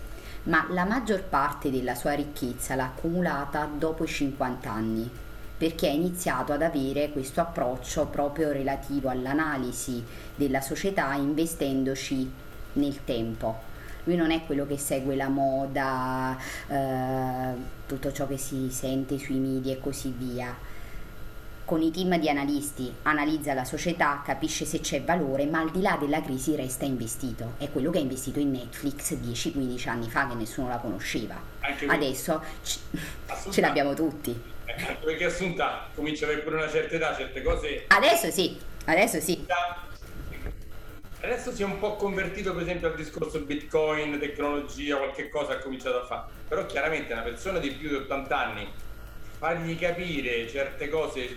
ma 0.44 0.66
la 0.70 0.84
maggior 0.84 1.24
parte 1.24 1.70
della 1.70 1.94
sua 1.94 2.12
ricchezza 2.12 2.74
l'ha 2.74 2.84
accumulata 2.84 3.68
dopo 3.76 4.04
i 4.04 4.08
50 4.08 4.70
anni 4.70 5.10
perché 5.62 5.86
ha 5.86 5.92
iniziato 5.92 6.52
ad 6.52 6.60
avere 6.60 7.10
questo 7.12 7.40
approccio 7.40 8.06
proprio 8.06 8.50
relativo 8.50 9.08
all'analisi 9.08 10.02
della 10.34 10.60
società 10.60 11.14
investendoci 11.14 12.28
nel 12.72 13.04
tempo. 13.04 13.70
Lui 14.04 14.16
non 14.16 14.30
è 14.30 14.44
quello 14.44 14.66
che 14.66 14.78
segue 14.78 15.14
la 15.14 15.28
moda, 15.28 16.36
eh, 16.68 17.54
tutto 17.86 18.12
ciò 18.12 18.26
che 18.26 18.36
si 18.36 18.68
sente 18.70 19.18
sui 19.18 19.36
media 19.36 19.72
e 19.72 19.80
così 19.80 20.12
via 20.16 20.70
con 21.64 21.80
i 21.80 21.90
team 21.90 22.18
di 22.18 22.28
analisti, 22.28 22.92
analizza 23.02 23.54
la 23.54 23.64
società, 23.64 24.20
capisce 24.24 24.64
se 24.64 24.80
c'è 24.80 25.02
valore, 25.02 25.46
ma 25.46 25.60
al 25.60 25.70
di 25.70 25.80
là 25.80 25.96
della 25.98 26.20
crisi 26.20 26.54
resta 26.56 26.84
investito. 26.84 27.54
È 27.56 27.70
quello 27.70 27.90
che 27.90 27.98
ha 27.98 28.02
investito 28.02 28.40
in 28.40 28.50
Netflix 28.50 29.14
10-15 29.14 29.88
anni 29.88 30.10
fa 30.10 30.28
che 30.28 30.34
nessuno 30.34 30.68
la 30.68 30.76
conosceva. 30.76 31.34
Adesso 31.86 32.42
c- 32.62 32.78
ce 33.50 33.60
l'abbiamo 33.60 33.94
tutti. 33.94 34.38
Perché 35.02 35.24
Assunta 35.24 35.88
comincia 35.94 36.26
a 36.26 36.28
avere 36.28 36.42
pure 36.42 36.56
una 36.56 36.68
certa 36.68 36.94
età, 36.96 37.16
certe 37.16 37.42
cose... 37.42 37.84
Adesso 37.88 38.30
sì, 38.30 38.58
adesso 38.84 39.20
sì. 39.20 39.46
Adesso 41.24 41.52
si 41.52 41.62
è 41.62 41.64
un 41.64 41.78
po' 41.78 41.94
convertito 41.94 42.52
per 42.52 42.62
esempio 42.62 42.88
al 42.88 42.96
discorso 42.96 43.38
Bitcoin, 43.42 44.18
tecnologia, 44.18 44.96
qualche 44.96 45.28
cosa 45.28 45.52
ha 45.52 45.58
cominciato 45.58 46.00
a 46.00 46.04
fare. 46.04 46.24
Però 46.48 46.66
chiaramente 46.66 47.12
una 47.12 47.22
persona 47.22 47.60
di 47.60 47.70
più 47.70 47.90
di 47.90 47.94
80 47.94 48.36
anni 48.36 48.68
fargli 49.38 49.78
capire 49.78 50.48
certe 50.48 50.88
cose 50.88 51.36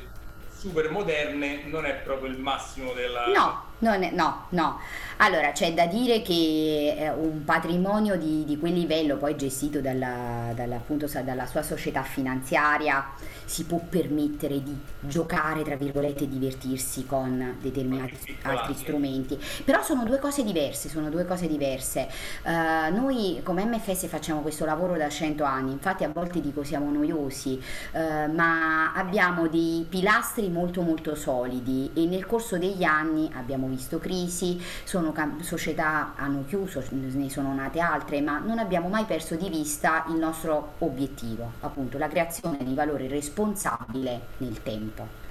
super 0.49 0.89
moderne 0.89 1.65
non 1.65 1.85
è 1.85 1.93
proprio 1.97 2.31
il 2.31 2.39
massimo 2.39 2.93
della... 2.93 3.27
No, 3.27 3.63
è, 3.79 4.11
no, 4.11 4.45
no. 4.49 4.79
Allora, 5.17 5.51
c'è 5.51 5.73
da 5.73 5.85
dire 5.85 6.21
che 6.21 7.13
un 7.17 7.43
patrimonio 7.45 8.17
di, 8.17 8.43
di 8.43 8.57
quel 8.57 8.73
livello, 8.73 9.15
poi 9.15 9.37
gestito 9.37 9.79
dalla, 9.79 10.51
dalla, 10.53 10.75
appunto, 10.75 11.07
dalla 11.23 11.45
sua 11.45 11.61
società 11.61 12.03
finanziaria, 12.03 13.05
si 13.45 13.63
può 13.65 13.79
permettere 13.87 14.61
di 14.61 14.75
giocare, 14.99 15.63
tra 15.63 15.75
virgolette, 15.75 16.25
e 16.25 16.27
divertirsi 16.27 17.05
con 17.05 17.57
determinati 17.61 18.37
altri 18.41 18.73
strumenti. 18.73 19.39
Però 19.63 19.81
sono 19.83 20.03
due 20.03 20.19
cose 20.19 20.43
diverse, 20.43 20.89
sono 20.89 21.09
due 21.09 21.25
cose 21.25 21.47
diverse. 21.47 22.09
Uh, 22.43 22.93
noi 22.93 23.39
come 23.43 23.63
MFS 23.63 24.07
facciamo 24.07 24.41
questo 24.41 24.65
lavoro 24.65 24.97
da 24.97 25.07
100 25.07 25.43
anni, 25.43 25.71
infatti 25.71 26.03
a 26.03 26.09
volte 26.09 26.41
dico 26.41 26.63
siamo 26.63 26.91
noiosi, 26.91 27.61
uh, 27.93 28.31
ma 28.33 28.93
abbiamo 28.93 29.47
dei 29.47 29.85
pilastri 29.87 30.49
molto 30.49 30.81
molto 30.81 31.15
solidi 31.15 31.91
e 31.93 32.05
nel 32.05 32.25
corso 32.25 32.57
degli 32.57 32.83
anni 32.83 33.29
abbiamo 33.33 33.64
visto 33.67 33.99
crisi, 33.99 34.61
sono 34.83 35.13
società 35.41 36.13
hanno 36.15 36.43
chiuso, 36.47 36.83
ne 36.89 37.29
sono 37.29 37.53
nate 37.53 37.79
altre, 37.79 38.21
ma 38.21 38.39
non 38.39 38.59
abbiamo 38.59 38.87
mai 38.87 39.05
perso 39.05 39.35
di 39.35 39.49
vista 39.49 40.05
il 40.09 40.15
nostro 40.15 40.73
obiettivo, 40.79 41.53
appunto 41.61 41.97
la 41.97 42.07
creazione 42.07 42.63
di 42.63 42.73
valore 42.73 43.07
responsabile 43.07 44.27
nel 44.37 44.61
tempo. 44.63 45.23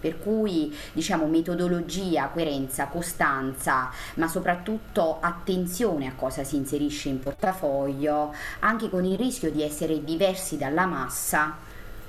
Per 0.00 0.20
cui 0.20 0.72
diciamo 0.92 1.26
metodologia, 1.26 2.28
coerenza, 2.28 2.86
costanza, 2.86 3.90
ma 4.14 4.28
soprattutto 4.28 5.18
attenzione 5.20 6.06
a 6.06 6.12
cosa 6.14 6.44
si 6.44 6.54
inserisce 6.54 7.08
in 7.08 7.18
portafoglio, 7.18 8.32
anche 8.60 8.88
con 8.90 9.04
il 9.04 9.18
rischio 9.18 9.50
di 9.50 9.62
essere 9.62 10.04
diversi 10.04 10.56
dalla 10.56 10.86
massa, 10.86 11.56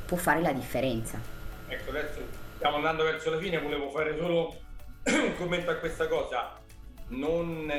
può 0.05 0.17
fare 0.17 0.41
la 0.41 0.51
differenza. 0.51 1.19
Ecco, 1.67 1.89
adesso 1.89 2.19
stiamo 2.55 2.75
andando 2.75 3.03
verso 3.03 3.31
la 3.31 3.39
fine, 3.39 3.59
volevo 3.59 3.89
fare 3.89 4.15
solo 4.19 4.55
commento 5.37 5.71
a 5.71 5.75
questa 5.75 6.07
cosa. 6.07 6.57
Non 7.09 7.71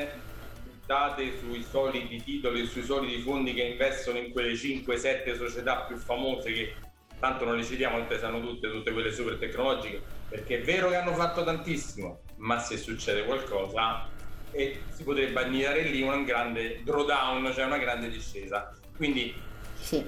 buttate 0.91 1.39
sui 1.39 1.63
soliti 1.63 2.21
titoli, 2.21 2.65
sui 2.65 2.83
soliti 2.83 3.21
fondi 3.21 3.53
che 3.53 3.63
investono 3.63 4.17
in 4.17 4.31
quelle 4.31 4.53
5-7 4.53 5.37
società 5.37 5.83
più 5.83 5.97
famose 5.97 6.51
che 6.51 6.73
tanto 7.19 7.45
non 7.45 7.55
le 7.55 7.63
citiamo, 7.63 7.99
tutte 7.99 8.19
sanno 8.19 8.41
tutte, 8.41 8.69
tutte 8.69 8.91
quelle 8.91 9.13
super 9.13 9.37
tecnologiche, 9.37 10.01
perché 10.27 10.59
è 10.59 10.63
vero 10.63 10.89
che 10.89 10.95
hanno 10.95 11.13
fatto 11.13 11.43
tantissimo, 11.43 12.21
ma 12.37 12.59
se 12.59 12.77
succede 12.77 13.23
qualcosa 13.23 14.09
e 14.51 14.81
si 14.89 15.03
potrebbe 15.03 15.39
annidare 15.39 15.83
lì 15.83 16.01
un 16.01 16.25
grande 16.25 16.81
drawdown, 16.83 17.53
cioè 17.53 17.65
una 17.65 17.77
grande 17.77 18.09
discesa. 18.09 18.75
Quindi 18.97 19.33
sì. 19.79 20.03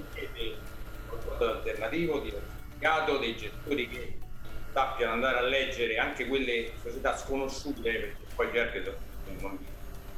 qualcosa 1.08 1.52
d'alternativo, 1.52 2.20
diversificato, 2.20 3.18
dei 3.18 3.36
gestori 3.36 3.88
che 3.88 4.18
sappiano 4.74 5.12
andare 5.12 5.38
a 5.38 5.42
leggere 5.42 5.98
anche 5.98 6.26
quelle 6.26 6.72
società 6.82 7.16
sconosciute, 7.16 7.80
perché 7.80 8.16
poi 8.34 8.48
certe 8.52 8.96
non, 9.40 9.56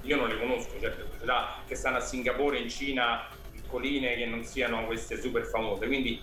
io 0.01 0.17
non 0.17 0.29
le 0.29 0.39
conosco, 0.39 0.81
certe 0.81 1.05
società 1.13 1.61
che 1.67 1.75
stanno 1.75 1.99
a 1.99 2.01
Singapore, 2.01 2.59
in 2.59 2.71
Cina, 2.71 3.29
piccoline, 3.53 4.17
che 4.17 4.25
non 4.25 4.43
siano 4.45 4.87
queste 4.87 5.21
super 5.21 5.45
famose. 5.45 5.87
Quindi 5.87 6.23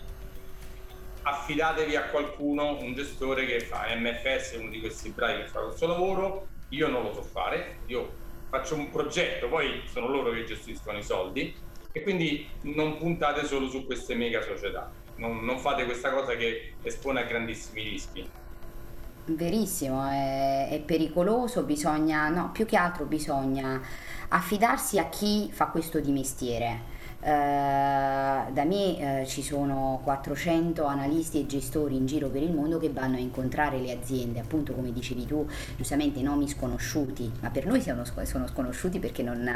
affidatevi 1.21 1.95
a 1.95 2.05
qualcuno, 2.05 2.79
un 2.79 2.95
gestore 2.95 3.45
che 3.45 3.59
fa 3.59 3.85
MFS, 3.95 4.55
uno 4.57 4.71
di 4.71 4.79
questi 4.79 5.09
bravi 5.09 5.43
che 5.43 5.47
fa 5.49 5.59
questo 5.59 5.85
lavoro. 5.85 6.47
Io 6.69 6.87
non 6.87 7.03
lo 7.03 7.13
so 7.13 7.21
fare, 7.21 7.81
io 7.85 8.21
faccio 8.49 8.73
un 8.73 8.89
progetto, 8.89 9.47
poi 9.47 9.83
sono 9.85 10.07
loro 10.07 10.31
che 10.31 10.43
gestiscono 10.43 10.97
i 10.97 11.03
soldi 11.03 11.55
e 11.91 12.01
quindi 12.01 12.49
non 12.61 12.97
puntate 12.97 13.45
solo 13.45 13.69
su 13.69 13.85
queste 13.85 14.15
mega 14.15 14.41
società 14.41 14.91
non, 15.15 15.43
non 15.43 15.59
fate 15.59 15.85
questa 15.85 16.11
cosa 16.11 16.35
che 16.35 16.73
espone 16.81 17.21
a 17.21 17.25
grandissimi 17.25 17.83
rischi. 17.83 18.29
Verissimo, 19.25 20.05
è, 20.05 20.69
è, 20.69 20.79
pericoloso, 20.81 21.63
bisogna, 21.63 22.27
no, 22.29 22.51
più 22.51 22.65
che 22.65 22.75
altro 22.75 23.05
bisogna 23.05 23.81
affidarsi 24.29 24.99
a 24.99 25.07
chi 25.07 25.49
fa 25.51 25.67
questo 25.67 25.99
di 25.99 26.11
mestiere 26.11 26.91
da 27.23 28.63
me 28.65 29.21
eh, 29.21 29.25
ci 29.25 29.41
sono 29.41 30.01
400 30.03 30.85
analisti 30.85 31.39
e 31.39 31.45
gestori 31.45 31.95
in 31.95 32.05
giro 32.05 32.27
per 32.27 32.41
il 32.41 32.53
mondo 32.53 32.77
che 32.77 32.89
vanno 32.89 33.15
a 33.15 33.19
incontrare 33.19 33.79
le 33.79 33.91
aziende, 33.91 34.39
appunto 34.39 34.73
come 34.73 34.91
dicevi 34.91 35.25
tu, 35.25 35.47
giustamente 35.77 36.21
nomi 36.21 36.47
sconosciuti, 36.47 37.31
ma 37.41 37.49
per 37.49 37.65
noi 37.65 37.81
sono, 37.81 38.03
sono 38.23 38.47
sconosciuti 38.47 38.99
perché 38.99 39.23
non, 39.23 39.49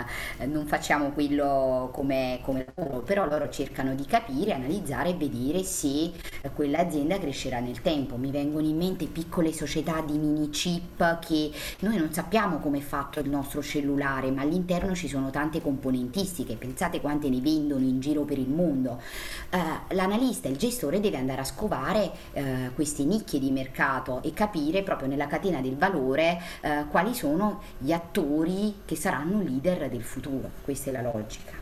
non 0.46 0.66
facciamo 0.66 1.12
quello 1.12 1.90
come, 1.92 2.40
come, 2.42 2.66
lavoro, 2.76 3.02
però 3.02 3.26
loro 3.28 3.50
cercano 3.50 3.96
di 3.96 4.06
capire, 4.06 4.54
analizzare 4.54 5.10
e 5.10 5.16
vedere 5.16 5.64
se 5.64 6.12
quell'azienda 6.54 7.20
crescerà 7.20 7.60
nel 7.60 7.82
tempo. 7.82 8.16
Mi 8.16 8.32
vengono 8.32 8.66
in 8.66 8.78
mente 8.78 9.06
piccole 9.06 9.52
società 9.52 10.02
di 10.02 10.18
mini 10.18 10.50
chip 10.50 11.20
che 11.20 11.52
noi 11.80 11.98
non 11.98 12.14
sappiamo 12.14 12.60
come 12.60 12.80
è 12.80 12.82
fatto 12.82 13.20
il 13.20 13.30
nostro 13.30 13.62
cellulare, 13.62 14.32
ma 14.32 14.42
all'interno 14.42 14.96
ci 14.96 15.08
sono 15.08 15.30
tante 15.30 15.62
componentistiche, 15.62 16.56
pensate 16.56 17.02
quante 17.02 17.30
ne 17.30 17.42
vendono 17.58 17.84
in 17.84 18.00
giro 18.00 18.22
per 18.22 18.38
il 18.38 18.50
mondo. 18.50 19.02
Eh, 19.50 19.96
l'analista, 19.96 20.48
il 20.48 20.58
gestore 20.58 21.00
deve 21.00 21.18
andare 21.18 21.42
a 21.42 21.44
scovare 21.44 22.12
eh, 22.34 22.72
queste 22.76 23.04
nicchie 23.04 23.40
di 23.40 23.52
mercato 23.52 24.22
e 24.24 24.34
capire 24.34 24.84
proprio 24.84 25.08
nella 25.08 25.28
catena 25.28 25.60
del 25.62 25.76
valore 25.76 26.42
eh, 26.62 26.86
quali 26.90 27.14
sono 27.14 27.62
gli 27.78 27.92
attori 27.92 28.82
che 28.86 28.96
saranno 28.96 29.42
leader 29.42 29.90
del 29.90 30.04
futuro. 30.04 30.50
Questa 30.64 30.90
è 30.90 30.94
la 30.94 31.02
logica. 31.02 31.54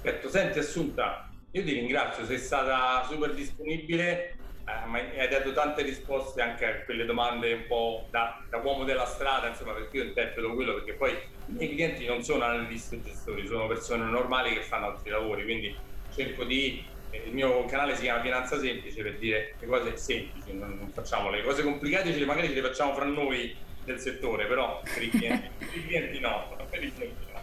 Perfetto, 0.00 0.28
senti 0.28 0.58
Assunta, 0.58 1.30
io 1.52 1.64
ti 1.64 1.72
ringrazio, 1.72 2.26
sei 2.26 2.38
stata 2.38 3.06
super 3.08 3.32
disponibile, 3.32 4.36
eh, 4.66 5.20
hai 5.20 5.28
dato 5.28 5.52
tante 5.52 5.82
risposte 5.82 6.40
anche 6.40 6.66
a 6.66 6.84
quelle 6.84 7.04
domande 7.04 7.52
un 7.52 7.66
po' 7.66 8.06
da, 8.10 8.42
da 8.48 8.58
uomo 8.58 8.84
della 8.84 9.06
strada, 9.06 9.48
insomma, 9.48 9.72
perché 9.72 9.98
io 9.98 10.04
interpreto 10.04 10.54
quello, 10.54 10.74
perché 10.74 10.94
poi 10.94 11.12
i 11.12 11.52
miei 11.52 11.70
clienti 11.70 12.06
non 12.06 12.22
sono 12.22 12.44
analisti 12.44 12.96
e 12.96 13.02
gestori, 13.02 13.46
sono 13.46 13.66
persone 13.66 14.04
normali 14.04 14.54
che 14.54 14.62
fanno 14.62 14.86
altri 14.86 15.10
lavori, 15.10 15.44
quindi 15.44 15.76
cerco 16.14 16.44
di 16.44 16.84
eh, 17.10 17.24
il 17.26 17.34
mio 17.34 17.64
canale 17.66 17.94
si 17.94 18.02
chiama 18.02 18.22
Finanza 18.22 18.58
Semplice 18.58 19.02
per 19.02 19.18
dire 19.18 19.54
le 19.58 19.66
cose 19.66 19.96
semplici, 19.96 20.54
non, 20.54 20.76
non 20.78 20.90
facciamo 20.90 21.30
le 21.30 21.42
cose 21.42 21.62
complicate, 21.62 22.12
ce 22.12 22.24
magari 22.24 22.48
ce 22.48 22.54
le 22.54 22.62
facciamo 22.62 22.94
fra 22.94 23.04
noi 23.04 23.54
del 23.84 24.00
settore, 24.00 24.46
però 24.46 24.80
per 24.82 25.02
i 25.02 25.10
clienti, 25.10 25.48
per 25.58 25.76
i 25.76 25.86
clienti 25.86 26.20
no, 26.20 26.56
per 26.70 26.82
i 26.82 26.92
clienti 26.94 27.24
no. 27.32 27.42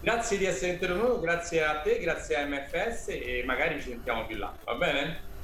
Grazie 0.00 0.38
di 0.38 0.44
essere 0.44 0.72
intervenuto, 0.72 1.20
grazie 1.20 1.64
a 1.64 1.80
te, 1.80 1.98
grazie 1.98 2.36
a 2.36 2.46
MFS 2.46 3.08
e 3.08 3.42
magari 3.44 3.80
ci 3.80 3.90
sentiamo 3.90 4.24
più 4.24 4.36
là, 4.36 4.54
va 4.64 4.74
bene? 4.74 5.34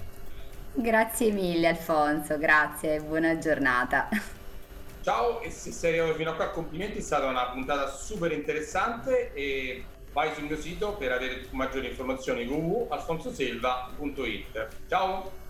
Grazie 0.74 1.32
mille 1.32 1.68
Alfonso, 1.68 2.38
grazie, 2.38 2.98
buona 3.00 3.36
giornata. 3.36 4.08
Ciao 5.02 5.42
e 5.42 5.50
se 5.50 5.70
sei 5.70 5.98
arrivato 5.98 6.16
fino 6.16 6.30
a 6.30 6.34
qua 6.34 6.48
complimenti, 6.48 6.96
è 6.96 7.02
stata 7.02 7.26
una 7.26 7.50
puntata 7.50 7.88
super 7.88 8.32
interessante 8.32 9.34
e 9.34 9.84
vai 10.12 10.32
sul 10.32 10.44
mio 10.44 10.56
sito 10.56 10.94
per 10.94 11.12
avere 11.12 11.44
maggiori 11.50 11.88
informazioni 11.88 12.46
www.alfonsoselva.it. 12.46 14.68
Ciao! 14.88 15.41